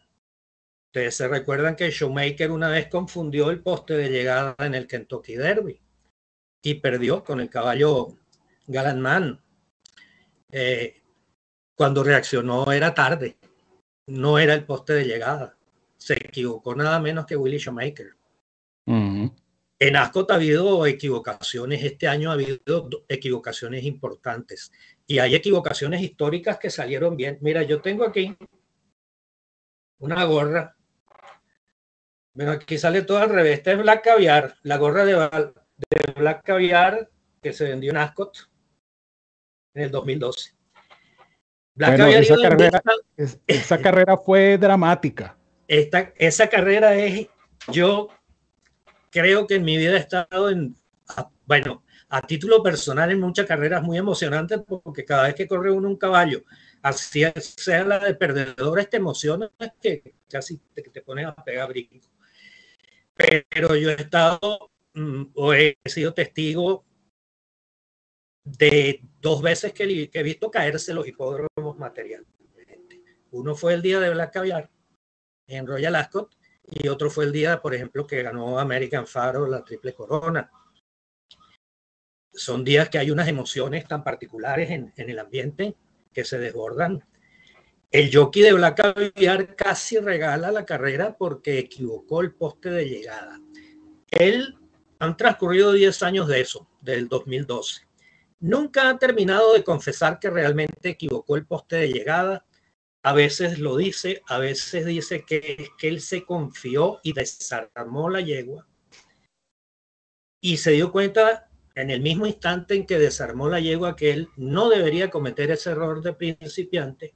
[0.87, 5.37] Ustedes se recuerdan que Shoemaker una vez confundió el poste de llegada en el Kentucky
[5.37, 5.81] Derby
[6.63, 8.19] y perdió con el caballo
[8.67, 9.43] Galantman.
[10.51, 11.03] Eh,
[11.75, 13.39] cuando reaccionó era tarde,
[14.07, 15.57] no era el poste de llegada
[16.03, 18.17] se equivocó nada menos que Willie Shoemaker.
[19.83, 24.71] En Ascot ha habido equivocaciones, este año ha habido equivocaciones importantes
[25.09, 27.39] y hay equivocaciones históricas que salieron bien.
[27.41, 28.37] Mira, yo tengo aquí
[29.99, 30.77] una gorra.
[32.33, 33.59] Bueno, aquí sale todo al revés.
[33.59, 37.11] Esta es Black Caviar, la gorra de, de Black Caviar
[37.43, 38.39] que se vendió en Ascot
[39.75, 40.53] en el 2012.
[41.75, 42.83] Black esa, carrera,
[43.49, 47.29] esa carrera fue dramática esa carrera es,
[47.69, 48.09] yo
[49.13, 50.75] creo que en mi vida he estado en,
[51.47, 55.89] bueno, a título personal en muchas carreras muy emocionantes porque cada vez que corre uno
[55.89, 56.43] un caballo,
[56.83, 59.51] así sea la de perdedores, te emociona
[59.81, 62.09] que casi te, te pones a pegar brinco.
[63.15, 66.85] Pero yo he estado mm, o he sido testigo
[68.45, 72.27] de dos veces que, he visto caerse los hipódromos materiales.
[73.31, 74.71] Uno fue el día de Black Caviar
[75.47, 76.35] en Royal Ascot
[76.75, 80.51] y otro fue el día, por ejemplo, que ganó American Faro la Triple Corona.
[82.33, 85.77] Son días que hay unas emociones tan particulares en, el ambiente
[86.13, 87.05] que se desbordan.
[87.91, 93.39] El jockey de Black Caviar casi regala la carrera porque equivocó el poste de llegada.
[94.11, 94.59] Él
[94.99, 97.87] han transcurrido 10 años de eso, del 2012.
[98.41, 102.47] Nunca ha terminado de confesar que realmente equivocó el poste de llegada
[103.03, 108.21] a veces lo dice, a veces dice que, que él se confió y desarmó la
[108.21, 108.67] yegua
[110.41, 114.29] y se dio cuenta en el mismo instante en que desarmó la yegua que él
[114.37, 117.15] no debería cometer ese error de principiante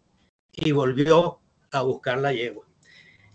[0.52, 2.66] y volvió a buscar la yegua.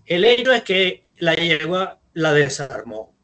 [0.06, 3.16] El hecho es que la yegua la desarmó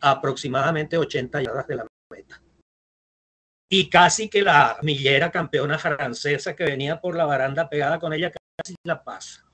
[0.00, 2.42] aproximadamente 80 yardas de la meta.
[3.68, 8.32] Y casi que la millera campeona francesa que venía por la baranda pegada con ella
[8.84, 9.44] la pasa.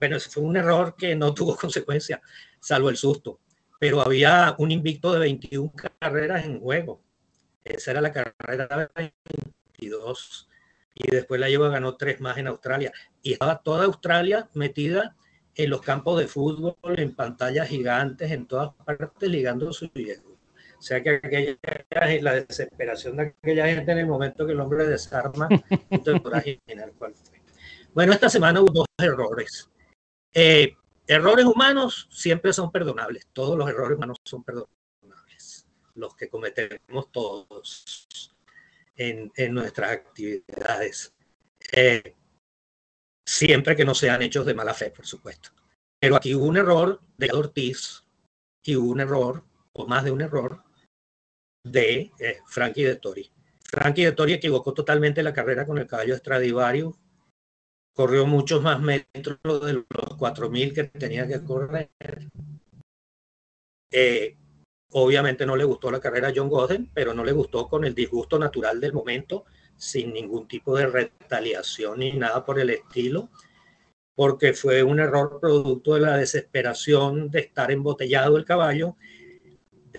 [0.00, 2.20] Ese fue un error que no tuvo consecuencia,
[2.60, 3.40] salvo el susto.
[3.80, 7.00] Pero había un invicto de 21 carreras en juego.
[7.62, 10.48] Esa era la carrera 22.
[10.94, 12.92] Y después la lleva ganó tres más en Australia.
[13.22, 15.16] Y estaba toda Australia metida
[15.54, 20.38] en los campos de fútbol, en pantallas gigantes, en todas partes, ligando su viejo.
[20.78, 21.56] O sea que aquella,
[22.20, 25.48] la desesperación de aquella gente en el momento que el hombre desarma,
[25.90, 27.37] no te podrás imaginar cuál fue.
[27.98, 29.68] Bueno, esta semana hubo dos errores.
[30.32, 33.26] Eh, errores humanos siempre son perdonables.
[33.32, 35.66] Todos los errores humanos son perdonables.
[35.96, 38.36] Los que cometemos todos
[38.94, 41.12] en, nuestras actividades.
[41.72, 42.14] Eh,
[43.26, 45.50] siempre que no sean hechos de mala fe, por supuesto.
[46.00, 48.04] Pero aquí hubo un error de Ortiz
[48.62, 49.42] y hubo un error,
[49.72, 50.62] o más de un error,
[51.64, 53.28] de eh, Frankie de Tori.
[53.64, 56.96] Frankie de Tori equivocó totalmente la carrera con el caballo Stradivario
[57.98, 61.90] corrió muchos más metros de los 4.000 que tenía que correr.
[63.90, 64.36] Eh,
[64.92, 67.96] obviamente no le gustó la carrera a John Godden, pero no le gustó con el
[67.96, 69.46] disgusto natural del momento,
[69.76, 73.30] sin ningún tipo de retaliación ni nada por el estilo,
[74.14, 78.94] porque fue un error producto de la desesperación de estar embotellado el caballo,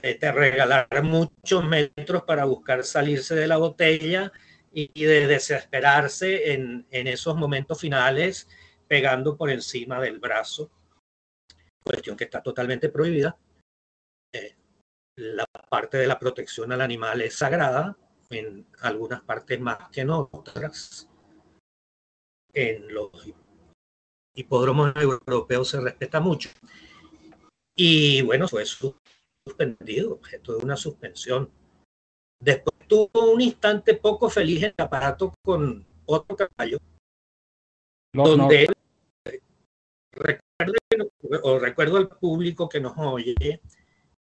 [0.02, 4.32] de, regalar muchos metros para buscar salirse de la botella
[4.72, 8.48] y de desesperarse en, en esos momentos finales
[8.88, 10.72] pegando por encima del brazo,
[11.84, 13.38] cuestión que está totalmente prohibida.
[14.34, 14.56] Eh,
[15.16, 17.98] la parte de la protección al animal es sagrada,
[18.30, 21.08] en algunas partes más que en otras.
[22.54, 23.12] En los
[24.36, 26.50] hipódromos europeos se respeta mucho.
[27.76, 31.52] Y bueno, fue suspendido, objeto de una suspensión.
[32.40, 36.80] Después tuvo un instante poco feliz en el aparato con otro caballo,
[38.14, 38.68] donde
[40.12, 41.12] Recuerdo,
[41.44, 43.62] o recuerdo al público que nos oye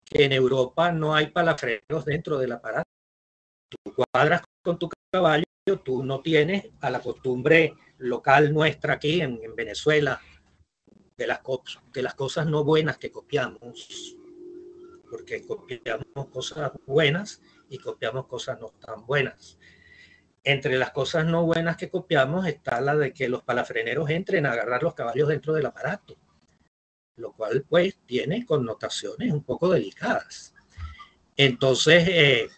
[0.04, 2.90] que en Europa no hay palafreros dentro del aparato.
[3.70, 5.44] Tú cuadras con tu caballo,
[5.84, 10.20] tú no tienes a la costumbre local nuestra aquí en, en Venezuela
[11.18, 11.42] de las,
[11.94, 14.18] de las cosas no buenas que copiamos,
[15.10, 19.58] porque copiamos cosas buenas y copiamos cosas no tan buenas.
[20.44, 24.52] Entre las cosas no buenas que copiamos está la de que los palafreneros entren a
[24.52, 26.18] agarrar los caballos dentro del aparato,
[27.16, 30.54] lo cual pues tiene connotaciones un poco delicadas.
[31.38, 32.50] Entonces, eh,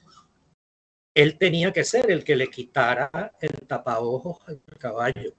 [1.13, 5.33] él tenía que ser el que le quitara el tapaojos al caballo.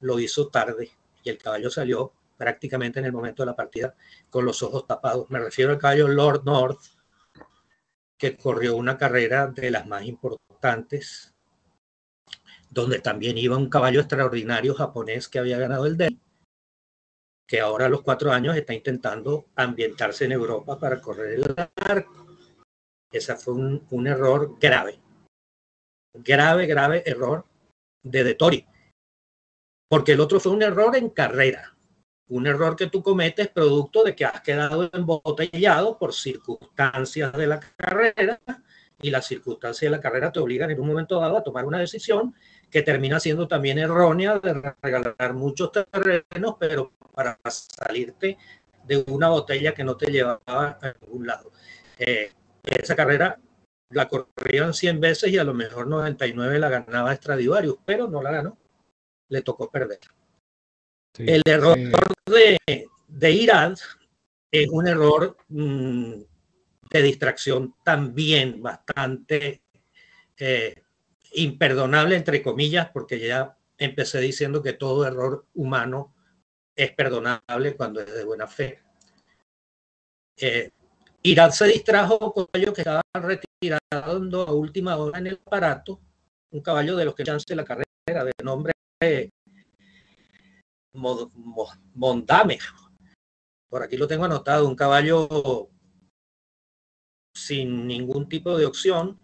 [0.00, 0.90] Lo hizo tarde
[1.22, 3.94] y el caballo salió prácticamente en el momento de la partida
[4.30, 5.30] con los ojos tapados.
[5.30, 6.80] Me refiero al caballo Lord North,
[8.32, 11.34] corrió una carrera de las más importantes
[12.74, 16.20] donde también iba un caballo extraordinario japonés que había ganado el Derby,
[17.46, 22.26] que ahora a los cuatro años está intentando ambientarse en Europa para correr el arco.
[23.12, 24.98] Ese fue un, error grave,
[26.14, 27.44] grave, grave error
[28.02, 28.66] de De Tori,
[29.88, 31.73] porque el otro fue un error en carrera,
[32.28, 37.60] un error que tú cometes producto de que has quedado embotellado por circunstancias de la
[37.60, 38.40] carrera
[39.00, 41.78] y las circunstancias de la carrera te obligan en un momento dado a tomar una
[41.78, 42.34] decisión
[42.70, 48.38] que termina siendo también errónea de regalar muchos terrenos, pero para salirte
[48.84, 51.52] de una botella que no te llevaba a ningún lado.
[51.98, 52.32] Eh,
[52.64, 53.38] esa carrera
[53.90, 58.32] la corrían 100 veces y a lo mejor 99 la ganaba Stradivarius, pero no la
[58.32, 58.58] ganó.
[59.28, 60.00] Le tocó perder.
[61.18, 61.78] El error
[62.26, 63.74] de, de Irán
[64.50, 66.12] es un error mm,
[66.90, 69.62] de distracción también bastante
[70.36, 70.82] eh,
[71.32, 76.14] imperdonable, entre comillas, porque ya empecé diciendo que todo error humano
[76.76, 78.80] es perdonable cuando es de buena fe.
[80.36, 80.70] Eh,
[81.22, 86.00] Irán se distrajo con caballo que estaba retirando a última hora en el aparato,
[86.50, 88.72] un caballo de los que chance la carrera de nombre
[90.94, 92.58] Mondame.
[93.68, 95.68] Por aquí lo tengo anotado, un caballo
[97.34, 99.18] sin ningún tipo de opción,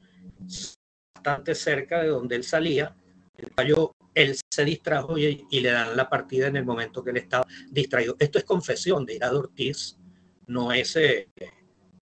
[1.15, 2.97] bastante cerca de donde él salía.
[3.37, 7.19] El caballo, él se distrajo y, le dan la partida en el momento que él
[7.19, 8.17] estaba distraído.
[8.19, 9.97] Esto es confesión de Irado Ortiz,
[10.47, 11.29] no es eh,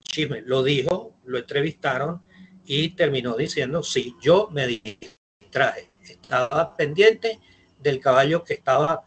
[0.00, 0.40] chisme.
[0.40, 2.22] Lo dijo, lo entrevistaron
[2.64, 5.92] y terminó diciendo, sí, yo me distraje.
[6.00, 7.38] Estaba pendiente
[7.78, 9.04] del caballo que estaba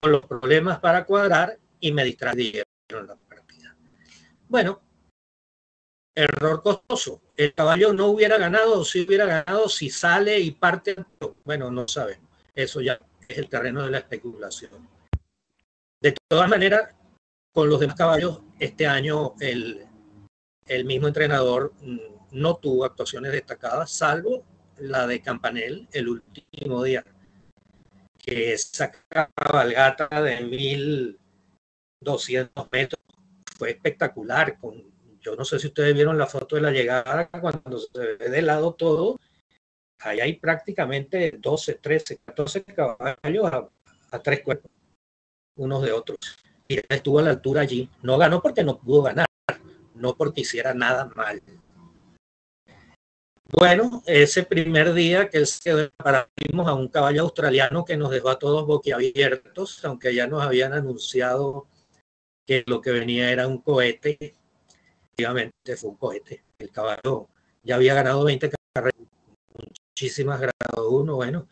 [0.00, 2.64] con los problemas para cuadrar y me distrajeron
[3.06, 3.76] la partida.
[4.48, 4.80] Bueno,
[6.14, 7.22] error costoso.
[7.36, 10.96] El caballo no hubiera ganado o si hubiera ganado si sale y parte.
[11.44, 12.28] Bueno, no sabemos.
[12.54, 14.88] Eso ya es el terreno de la especulación.
[16.00, 16.94] De todas maneras,
[17.52, 19.84] con los demás caballos, este año el,
[20.66, 21.98] el mismo entrenador mm,
[22.32, 24.44] no tuvo actuaciones destacadas, salvo
[24.78, 27.04] la de Campanel el último día,
[28.28, 33.02] que esa cabalgata de 1200 metros
[33.56, 34.84] fue espectacular, con
[35.20, 38.42] yo no sé si ustedes vieron la foto de la llegada, cuando se ve de
[38.42, 39.18] lado todo,
[40.00, 43.50] ahí hay prácticamente 12, 13, 14 caballos
[44.10, 44.70] a, tres cuerpos,
[45.56, 46.18] unos de otros.
[46.68, 47.90] Y estuvo a la altura allí.
[48.02, 49.26] No ganó porque no pudo ganar,
[49.94, 51.42] no porque hiciera nada mal.
[53.50, 58.38] Bueno, ese primer día que se paramos a un caballo australiano que nos dejó a
[58.38, 61.66] todos boquiabiertos, aunque ya nos habían anunciado
[62.46, 64.36] que lo que venía era un cohete
[65.18, 66.44] efectivamente fue un cohete.
[66.58, 67.28] El caballo
[67.64, 69.00] ya había ganado 20 carreras,
[69.90, 71.48] muchísimas grado 1, bueno,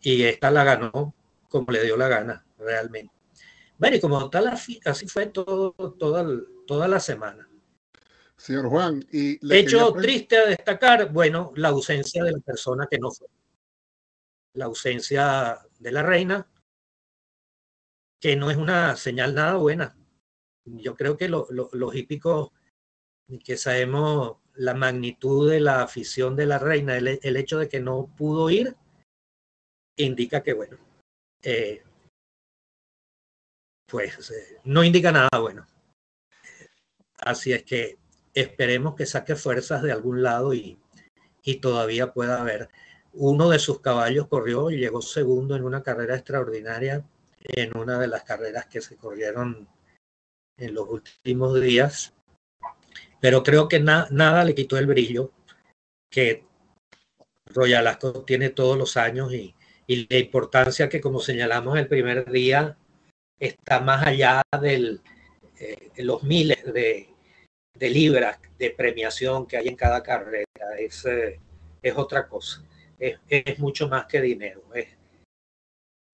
[0.00, 1.14] y esta la ganó
[1.48, 3.12] como le dio la gana, realmente.
[3.78, 6.24] Bueno, y como tal, así fue todo, toda,
[6.66, 7.49] toda la semana.
[8.40, 13.10] Señor Juan, y hecho triste a destacar, bueno, la ausencia de la persona que no
[13.10, 13.28] fue.
[14.54, 16.50] La ausencia de la reina,
[18.18, 19.94] que no es una señal nada buena.
[20.64, 22.50] Yo creo que los hípicos
[23.44, 28.10] que sabemos la magnitud de la afición de la reina, el, hecho de que no
[28.16, 28.74] pudo ir,
[29.96, 30.78] indica que, bueno,
[31.42, 31.82] eh,
[33.84, 35.66] pues eh, no indica nada bueno.
[37.18, 37.99] Así es que
[38.34, 40.78] esperemos que saque fuerzas de algún lado y,
[41.42, 42.68] y todavía pueda haber.
[43.12, 47.04] Uno de sus caballos corrió y llegó segundo en una carrera extraordinaria,
[47.42, 49.68] en una de las carreras que se corrieron
[50.58, 52.14] en los últimos días.
[53.20, 55.32] Pero creo que nada le quitó el brillo
[56.10, 56.44] que
[57.46, 59.54] Royal Ascot tiene todos los años y,
[59.86, 62.78] y la importancia que, como señalamos el primer día,
[63.40, 65.00] está más allá de
[65.58, 67.09] eh, los miles de,
[67.78, 70.44] libras de premiación que hay en cada carrera.
[70.78, 71.38] Es, eh,
[71.82, 72.64] es otra cosa.
[72.98, 74.62] Es, es, mucho más que dinero.
[74.74, 74.88] Es,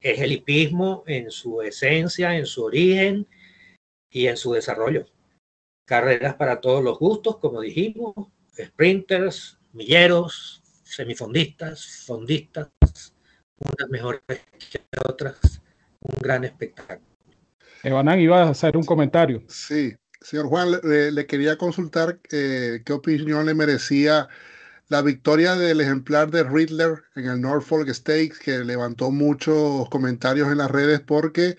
[0.01, 3.27] es el hipismo en su esencia, en su origen
[4.11, 5.07] y en su desarrollo.
[5.87, 8.15] Carreras para todos los gustos, como dijimos,
[8.57, 12.71] sprinters, milleros, semifondistas, fondistas,
[13.59, 14.23] unas mejores
[14.71, 15.63] que otras,
[16.01, 17.07] un gran espectáculo.
[17.83, 19.43] Evanán, iba a hacer un comentario.
[19.49, 19.95] Sí,
[20.27, 24.29] señor Juan, le, quería consultar eh, qué opinión le merecía
[24.89, 30.59] la victoria del ejemplar de Riddler en el Norfolk Stakes, que levantó muchos comentarios en
[30.59, 31.57] las redes porque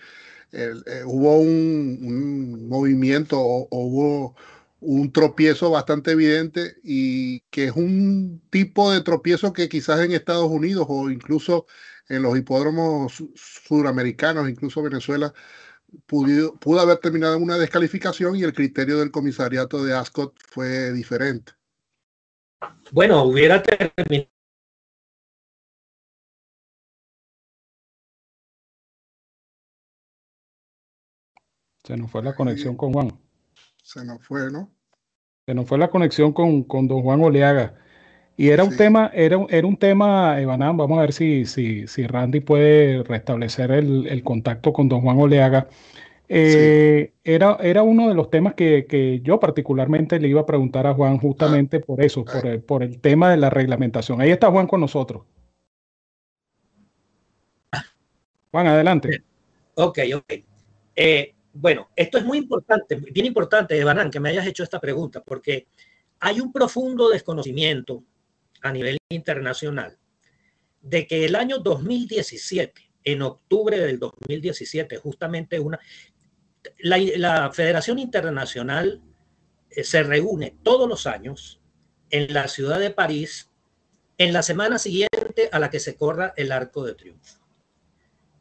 [0.52, 0.74] eh,
[1.06, 4.36] hubo un, movimiento o, hubo
[4.80, 10.50] un tropiezo bastante evidente y que es un tipo de tropiezo que quizás en Estados
[10.50, 11.66] Unidos o incluso
[12.08, 15.32] en los hipódromos suramericanos, incluso Venezuela,
[16.06, 21.52] pudo, haber terminado en una descalificación y el criterio del comisariato de Ascot fue diferente.
[22.92, 24.28] Bueno, hubiera terminado.
[31.84, 33.18] Se nos fue la conexión con Juan.
[33.82, 34.70] Se nos fue, ¿no?
[35.46, 37.78] Se nos fue la conexión con, con don Juan Oleaga.
[38.40, 42.06] Y era un tema, era, era un tema, Evanán, vamos a ver si, si, si
[42.06, 45.66] Randy puede restablecer el, el, contacto con don Juan Oleaga.
[46.28, 50.86] Eh, era, era uno de los temas que, que, yo particularmente le iba a preguntar
[50.86, 54.20] a Juan justamente por eso, por el, por el tema de la reglamentación.
[54.20, 55.24] Ahí está Juan con nosotros.
[58.52, 59.24] Juan, adelante.
[59.74, 60.32] Ok, ok.
[60.94, 65.24] Eh, bueno, esto es muy importante, bien importante, Evanán, que me hayas hecho esta pregunta,
[65.24, 65.66] porque
[66.20, 68.04] hay un profundo desconocimiento
[68.62, 69.98] a nivel internacional
[70.82, 75.78] de que el año 2017, en octubre del 2017, justamente una...
[76.80, 79.02] La, Federación Internacional
[79.70, 81.60] eh, se reúne todos los años
[82.10, 83.50] en la ciudad de París
[84.18, 87.38] en la semana siguiente a la que se corra el Arco de Triunfo.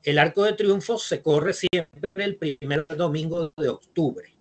[0.04, 4.34] El Arco de Triunfo se corre siempre el primer domingo de octubre.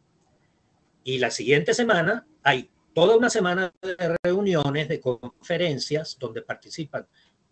[1.04, 7.06] Y la siguiente semana hay toda una semana de reuniones, de conferencias, donde participan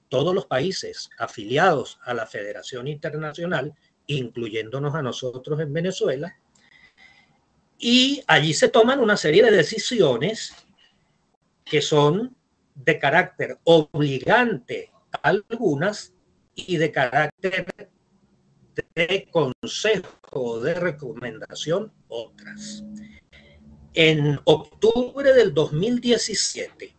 [0.08, 3.74] todos los países afiliados a la Federación Internacional,
[4.06, 6.34] incluyéndonos a nosotros en Venezuela.
[7.76, 10.54] Y allí se toman una serie de decisiones
[11.62, 12.34] que son
[12.74, 16.14] de carácter obligante algunas
[16.54, 17.66] y de carácter
[18.94, 22.82] de consejo, de recomendación otras
[23.94, 26.94] en octubre del 2017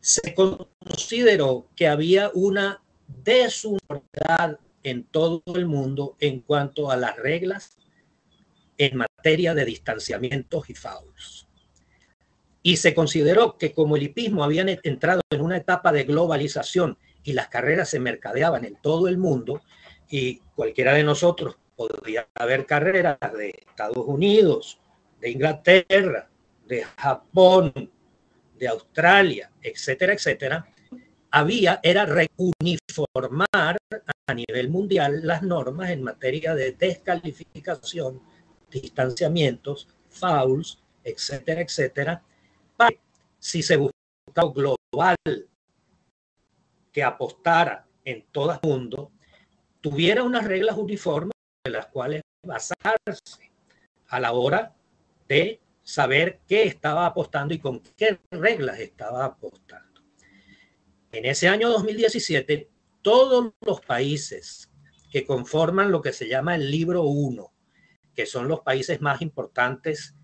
[0.00, 7.76] se consideró que había una desuniformidad en todo el mundo en cuanto a las reglas
[8.76, 11.46] en materia de distanciamientos y fouls.
[12.62, 17.32] Y se consideró que como el hipismo habían entrado en una etapa de globalización y
[17.32, 19.62] las carreras se mercadeaban en todo el mundo,
[20.10, 24.78] y cualquiera de nosotros podría haber carreras de Estados Unidos,
[25.24, 26.28] de Inglaterra,
[26.66, 27.72] de Japón,
[28.58, 30.68] de Australia, etcétera, etcétera,
[31.30, 33.78] había, era reuniformar
[34.26, 38.20] a nivel mundial las normas en materia de descalificación,
[38.70, 42.22] distanciamientos, fouls, etcétera, etcétera,
[42.76, 42.94] para
[43.38, 45.16] si se buscaba global
[46.92, 49.10] que apostara en todo el mundo,
[49.80, 51.32] tuviera unas reglas uniformes
[51.64, 53.50] de las cuales basarse
[54.08, 54.74] a la hora
[55.28, 60.02] de saber qué estaba apostando y con qué reglas estaba apostando.
[61.12, 62.68] En ese año 2017,
[63.02, 64.70] todos los países
[65.12, 67.52] que conforman lo que se llama el libro 1,
[68.14, 70.14] que son los países más importantes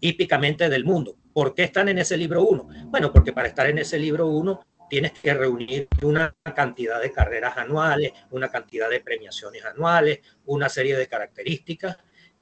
[0.00, 1.16] hípicamente del mundo.
[1.32, 2.68] ¿Por qué están en ese libro 1?
[2.86, 7.56] Bueno, porque para estar en ese libro 1 tienes que reunir una cantidad de carreras
[7.56, 11.96] anuales, una cantidad de premiaciones anuales, una serie de características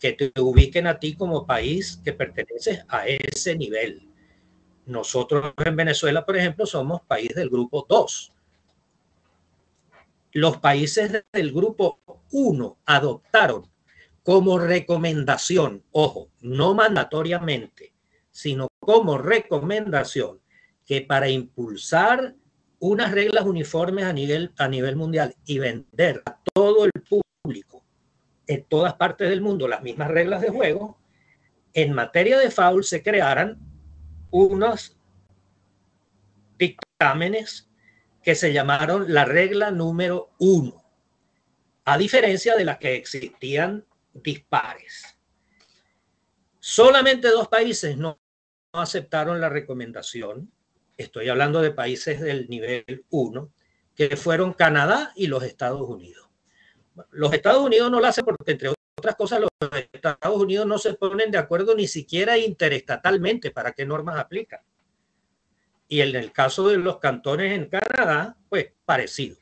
[0.05, 4.07] que te ubiquen a ti como país que perteneces a ese nivel.
[4.85, 8.33] Nosotros en Venezuela, por ejemplo, somos país del grupo 2.
[10.33, 12.01] Los países del grupo
[12.33, 13.71] 1 adoptaron
[14.23, 17.95] como recomendación, ojo, no mandatoriamente,
[18.31, 20.39] sino como recomendación,
[20.85, 22.35] que para impulsar
[22.79, 27.74] unas reglas uniformes a nivel, a nivel mundial y vender a todo el público
[28.47, 30.99] en todas partes del mundo las mismas reglas de juego,
[31.73, 33.59] en materia de foul se crearan
[34.31, 34.97] unos
[36.59, 37.69] dictámenes
[38.23, 40.85] que se llamaron la regla número uno,
[41.85, 45.19] a diferencia de las que existían dispares.
[46.61, 48.19] Solamente dos países no
[48.73, 50.51] aceptaron la recomendación
[50.97, 53.53] estoy hablando de países del nivel 1,
[53.95, 56.29] que fueron Canadá y los Estados Unidos.
[57.11, 59.51] Los Estados Unidos no lo hacen porque, entre otras cosas, los
[59.93, 64.61] Estados Unidos no se ponen de acuerdo ni siquiera interestatalmente para qué normas aplican.
[65.89, 69.37] Y en el caso de los cantones en Canadá, pues parecido.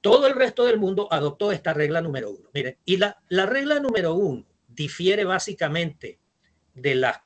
[0.00, 2.48] Todo el resto del mundo adoptó esta regla número uno.
[2.54, 6.18] Miren, y la, la regla número uno difiere básicamente
[6.74, 7.20] de las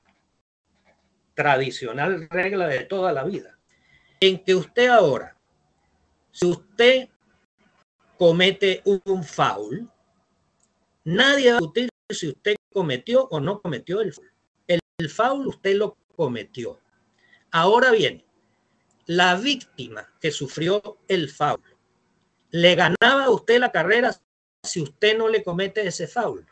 [1.34, 3.58] tradicional regla de toda la vida,
[4.20, 5.36] en que usted ahora,
[6.30, 7.08] si usted
[8.18, 9.88] comete un foul,
[11.04, 14.30] nadie va a discutir si usted cometió o no cometió el foul.
[14.66, 16.78] El, foul usted lo cometió.
[17.50, 18.24] Ahora bien,
[19.06, 21.62] la víctima que sufrió el foul,
[22.50, 24.14] ¿le ganaba a usted la carrera
[24.62, 26.46] si usted no le comete ese foul?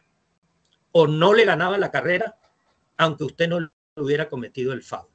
[0.93, 2.37] ¿O no le ganaba la carrera
[2.97, 5.09] aunque usted no hubiera cometido el foul?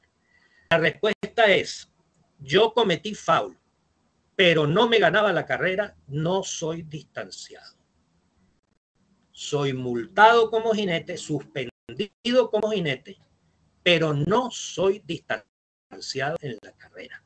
[0.69, 1.91] La respuesta es,
[2.39, 3.57] yo cometí foul,
[4.37, 7.75] pero no me ganaba la carrera, no soy distanciado.
[9.31, 13.17] Soy multado como jinete, suspendido como jinete,
[13.81, 17.23] pero no soy distanciado en la carrera.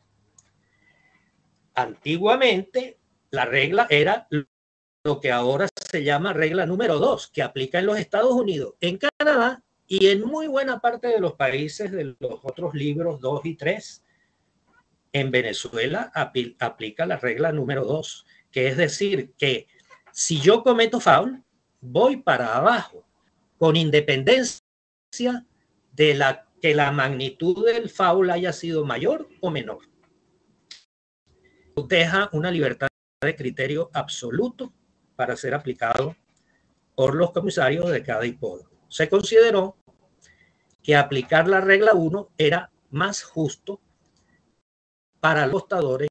[1.73, 2.97] Antiguamente,
[3.29, 4.29] la regla era
[5.03, 8.75] lo que ahora se llama regla número dos, que aplica en los Estados Unidos.
[8.79, 13.41] En Canadá y en muy buena parte de los países de los otros libros 2
[13.47, 14.05] y 3,
[15.13, 19.67] en Venezuela aplica la regla número 2, que es decir, que
[20.11, 21.43] si yo cometo foul,
[21.81, 23.05] voy para abajo,
[23.57, 24.61] con independencia
[25.91, 29.89] de la que la magnitud del foul haya sido mayor o menor.
[31.87, 32.87] Deja una libertad
[33.21, 34.73] de criterio absoluto
[35.15, 36.15] para ser aplicado
[36.95, 38.69] por los comisarios de cada hipódromo.
[38.87, 39.77] Se consideró
[40.83, 43.81] que aplicar la regla 1 era más justo
[45.21, 46.09] para los apostadores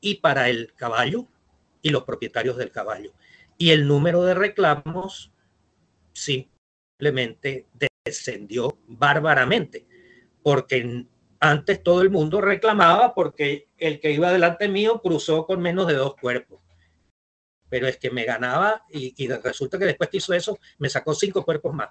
[0.00, 1.26] y para el caballo
[1.82, 3.12] y los propietarios del caballo.
[3.58, 5.32] Y el número de reclamos
[6.12, 7.66] simplemente
[8.04, 9.86] descendió bárbaramente,
[10.42, 11.06] porque
[11.38, 15.94] antes todo el mundo reclamaba porque el que iba delante mío cruzó con menos de
[15.94, 16.60] dos cuerpos.
[17.68, 21.14] Pero es que me ganaba y, y resulta que después que hizo eso me sacó
[21.14, 21.90] cinco cuerpos más.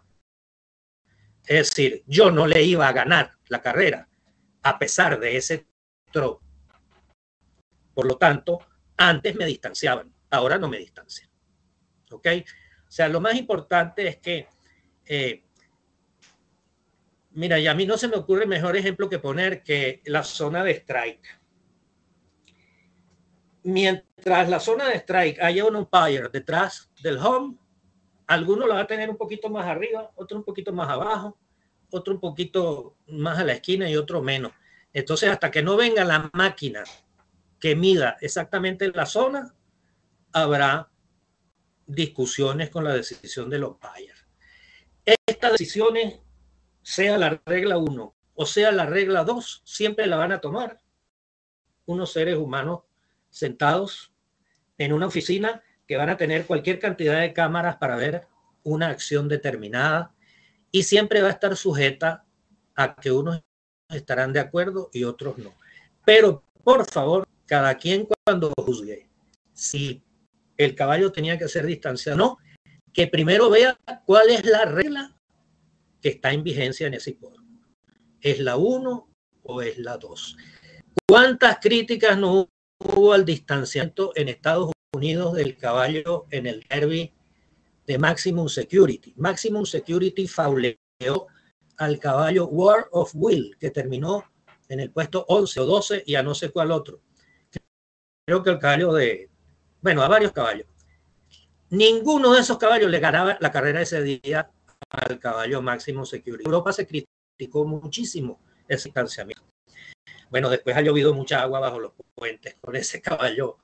[1.45, 4.07] Es decir, yo no le iba a ganar la carrera
[4.63, 5.67] a pesar de ese
[7.93, 8.59] Por lo tanto,
[8.97, 11.29] antes me distanciaban, ahora no me distancian.
[12.11, 12.27] ¿Ok?
[12.87, 14.47] O sea, lo más importante es que,
[15.05, 15.43] eh,
[17.31, 20.63] mira, y a mí no se me ocurre mejor ejemplo que poner que la zona
[20.63, 21.41] de strike.
[23.63, 27.57] Mientras la zona de strike haya un umpire detrás del home,
[28.27, 31.37] alguno lo va a tener un poquito más arriba, otro un poquito más abajo,
[31.91, 34.53] otro un poquito más a la esquina y otro menos.
[34.95, 36.81] Entonces, hasta que no venga la máquina
[37.59, 39.53] que mida exactamente la zona,
[40.31, 40.89] habrá
[41.85, 44.13] discusiones con la decisión del umpire.
[45.05, 46.21] Estas decisiones,
[46.81, 50.79] sea la regla 1 o sea la regla 2, siempre la van a tomar
[51.85, 52.83] unos seres humanos
[53.29, 54.13] sentados
[54.77, 58.27] en una oficina que van a tener cualquier cantidad de cámaras para ver
[58.63, 60.13] una acción determinada
[60.71, 62.25] y siempre va a estar sujeta
[62.75, 63.43] a que unos
[63.89, 65.53] estarán de acuerdo y otros no.
[66.05, 69.07] Pero, por favor, cada quien cuando juzgue
[69.53, 70.01] si
[70.57, 72.37] el caballo tenía que ser distanciado, no,
[72.93, 75.15] que primero vea cuál es la regla
[76.01, 77.45] que está en vigencia en ese hipódromo.
[78.21, 79.09] ¿Es la 1
[79.43, 80.37] o es la 2?
[81.07, 82.49] ¿Cuántas críticas no
[82.79, 87.11] hubo al distanciamiento en Estados Unidos del caballo en el derby
[87.85, 89.13] de Maximum Security.
[89.17, 91.27] Maximum Security fauleó
[91.77, 94.23] al caballo War of Will, que terminó
[94.69, 97.01] en el puesto 11 o 12 y a no sé cuál otro.
[98.25, 99.29] Creo que el caballo de,
[99.81, 100.67] bueno, a varios caballos.
[101.69, 104.49] Ninguno de esos caballos le ganaba la carrera ese día
[104.89, 106.43] al caballo Maximum Security.
[106.45, 109.43] Europa se criticó muchísimo ese distanciamiento.
[110.29, 113.57] Bueno, después ha llovido mucha agua bajo los puentes con ese caballo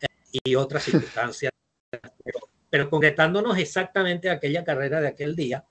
[0.00, 0.06] eh,
[0.44, 1.52] y otras circunstancias.
[2.24, 5.64] Pero, pero concretándonos exactamente aquella carrera de aquel día,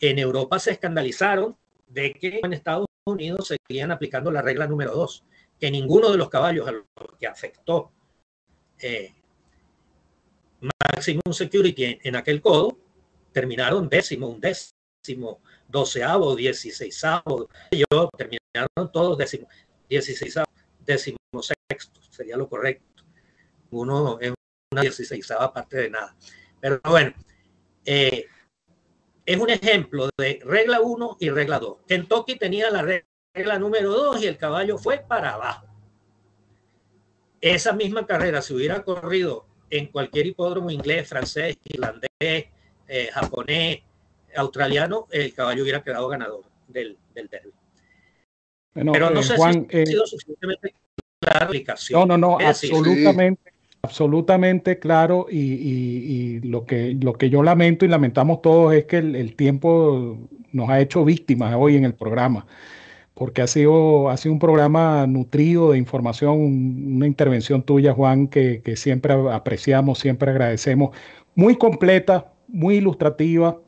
[0.00, 1.56] en Europa se escandalizaron
[1.86, 5.24] de que en Estados Unidos seguían aplicando la regla número dos,
[5.58, 6.84] que ninguno de los caballos a los
[7.18, 7.92] que afectó
[8.78, 9.14] eh,
[10.60, 12.78] Maximum Security en, aquel codo
[13.32, 17.48] terminaron décimo, un décimo, doceavo, dieciséisavo.
[17.70, 19.48] Yo terminaron todos décimo,
[19.88, 20.46] dieciséisavo,
[20.84, 23.04] décimo sexto, sería lo correcto.
[23.70, 24.32] Uno es
[24.72, 26.16] una dieciséisava parte de nada.
[26.60, 27.12] Pero bueno,
[27.84, 28.26] eh,
[29.28, 31.80] es un ejemplo de regla 1 y regla 2.
[31.86, 33.02] Kentucky tenía la
[33.34, 35.66] regla número 2 y el caballo fue para abajo.
[37.38, 42.08] Esa misma carrera se hubiera corrido en cualquier hipódromo inglés, francés, irlandés,
[42.88, 43.82] eh, japonés,
[44.34, 47.52] australiano, el caballo hubiera quedado ganador del, del derby.
[48.72, 50.74] Pero no eh, sé si ha eh, sido suficientemente
[51.20, 52.08] clara la aplicación.
[52.08, 58.42] No, no, no, absolutamente absolutamente claro y, lo, que, lo que yo lamento y lamentamos
[58.42, 60.18] todos es que el, tiempo
[60.52, 62.46] nos ha hecho víctimas hoy en el programa,
[63.14, 66.38] porque ha sido, ha sido un programa nutrido de información,
[66.96, 70.96] una intervención tuya, Juan, que, siempre apreciamos, siempre agradecemos,
[71.34, 73.60] muy completa, muy ilustrativa.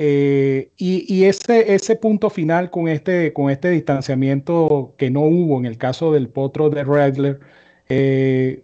[0.00, 5.66] Eh, y, ese, ese punto final con este, con este distanciamiento que no hubo en
[5.66, 7.40] el caso del potro de Redler,
[7.88, 8.62] eh,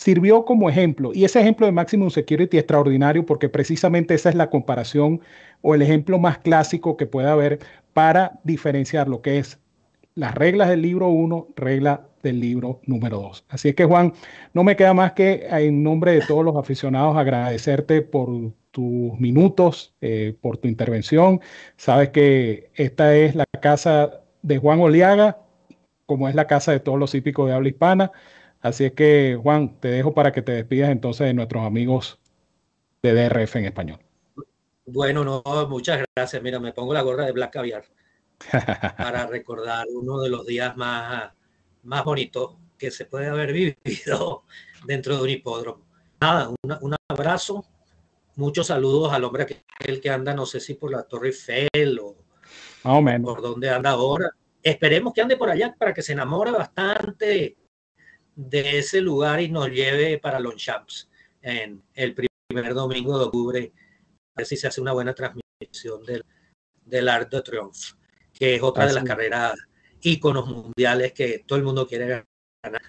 [0.00, 1.10] sirvió como ejemplo.
[1.12, 5.20] Y ese ejemplo de Maximum Security extraordinario porque precisamente esa es la comparación
[5.60, 7.58] o el ejemplo más clásico que puede haber
[7.92, 9.58] para diferenciar lo que es
[10.14, 13.44] las reglas del libro 1, regla del libro número 2.
[13.50, 14.14] Así es que Juan,
[14.54, 18.30] no me queda más que en nombre de todos los aficionados agradecerte por
[18.70, 21.42] tus minutos, eh, por tu intervención.
[21.76, 25.40] Sabes que esta es la casa de Juan Oliaga,
[26.06, 28.12] como es la casa de todos los hípicos de habla hispana.
[28.60, 32.20] Así es que, Juan, te dejo para que te despidas entonces de nuestros amigos
[33.02, 33.98] de DRF en español.
[34.84, 36.42] Bueno, no, muchas gracias.
[36.42, 37.84] Mira, me pongo la gorra de Black Caviar
[38.98, 41.32] para recordar uno de los días más,
[41.84, 44.44] más bonitos que se puede haber vivido
[44.86, 45.86] dentro de un hipódromo.
[46.20, 46.50] Nada,
[46.80, 47.64] un abrazo,
[48.36, 51.98] muchos saludos al hombre que, el que anda, no sé si por la Torre Eiffel
[51.98, 52.16] o
[53.22, 54.30] por dónde anda ahora.
[54.62, 57.56] Esperemos que ande por allá para que se enamore bastante
[58.48, 61.10] de ese lugar y nos lleve para Longchamps
[61.42, 63.72] en el primer domingo de octubre.
[64.34, 66.24] A ver si se hace una buena transmisión del,
[66.84, 67.94] del Art de Triomphe,
[68.32, 69.54] que es otra de las carreras
[70.00, 72.24] íconos mundiales que todo el mundo quiere
[72.64, 72.82] ganar.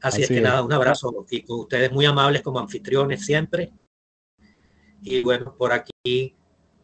[0.00, 3.70] Así, es que nada, un abrazo y con ustedes muy amables como anfitriones siempre.
[5.02, 6.34] Y bueno, por aquí,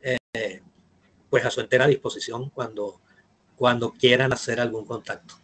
[0.00, 0.62] eh,
[1.28, 3.00] pues a su entera disposición cuando,
[3.56, 5.34] cuando quieran hacer algún contacto.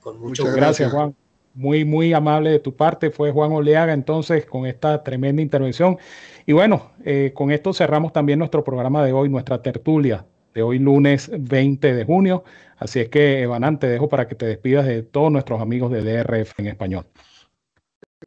[0.00, 1.16] Con mucho Muchas gracias, Juan
[1.54, 3.10] muy, muy amable de tu parte.
[3.10, 5.98] Fue Juan Oleaga entonces con esta tremenda intervención.
[6.46, 10.78] Y bueno, eh, con esto cerramos también nuestro programa de hoy, nuestra tertulia de hoy
[10.78, 12.44] lunes 20 de junio.
[12.76, 16.02] Así es que, Evanán, te dejo para que te despidas de todos nuestros amigos de
[16.02, 17.06] DRF en español.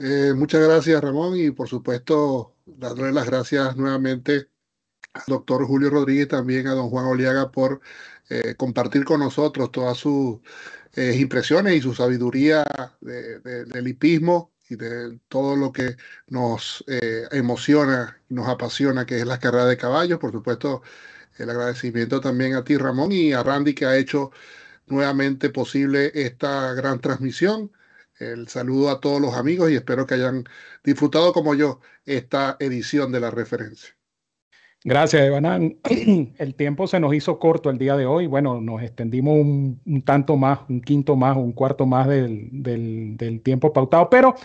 [0.00, 4.46] Eh, muchas gracias, Ramón, y por supuesto, darle las gracias nuevamente
[5.14, 7.80] al doctor Julio Rodríguez, también a don Juan Oliaga por
[8.28, 10.40] eh, compartir con nosotros toda su
[10.98, 12.64] eh, impresiones y su sabiduría
[13.00, 15.96] del hipismo y de todo lo que
[16.26, 20.18] nos eh, emociona y nos apasiona, que es la carrera de caballos.
[20.18, 20.82] Por supuesto,
[21.38, 24.32] el agradecimiento también a ti, Ramón, y a Randy, que ha hecho
[24.88, 27.72] nuevamente posible esta gran transmisión.
[28.18, 30.44] El saludo a todos los amigos y espero que hayan
[30.84, 33.97] disfrutado como yo esta edición de la referencia.
[34.84, 35.76] Gracias, Evanán.
[36.38, 38.26] El tiempo se nos hizo corto el día de hoy.
[38.28, 44.08] Bueno, nos extendimos un, tanto más, un quinto más, un cuarto más del, tiempo pautado,
[44.08, 44.36] pero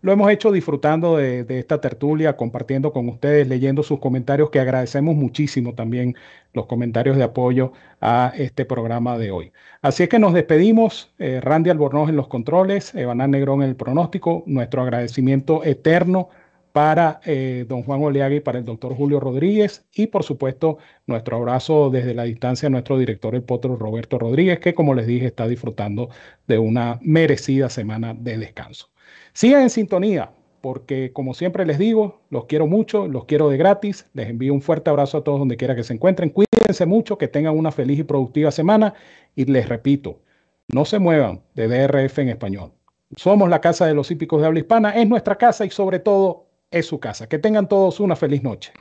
[0.00, 5.14] lo hemos hecho disfrutando de, esta tertulia, compartiendo con ustedes, leyendo sus comentarios, que agradecemos
[5.14, 6.16] muchísimo también
[6.54, 9.52] los comentarios de apoyo a este programa de hoy.
[9.82, 11.12] Así es que nos despedimos.
[11.18, 14.42] Eh, Randy Albornoz en los controles, Evanán Negrón en el pronóstico.
[14.46, 16.30] Nuestro agradecimiento eterno
[16.72, 21.36] para eh, don Juan Oleaga y para el doctor Julio Rodríguez y por supuesto nuestro
[21.36, 25.26] abrazo desde la distancia a nuestro director el potro Roberto Rodríguez que como les dije
[25.26, 26.08] está disfrutando
[26.46, 28.88] de una merecida semana de descanso.
[29.34, 30.30] Sigan en sintonía
[30.62, 34.62] porque como siempre les digo, los quiero mucho, los quiero de gratis, les envío un
[34.62, 37.98] fuerte abrazo a todos donde quiera que se encuentren, cuídense mucho, que tengan una feliz
[37.98, 38.94] y productiva semana
[39.34, 40.20] y les repito,
[40.68, 42.72] no se muevan de DRF en español.
[43.16, 46.46] Somos la Casa de los Hípicos de Habla Hispana, es nuestra casa y sobre todo
[46.72, 47.28] es su casa.
[47.28, 48.72] Que tengan todos una feliz noche.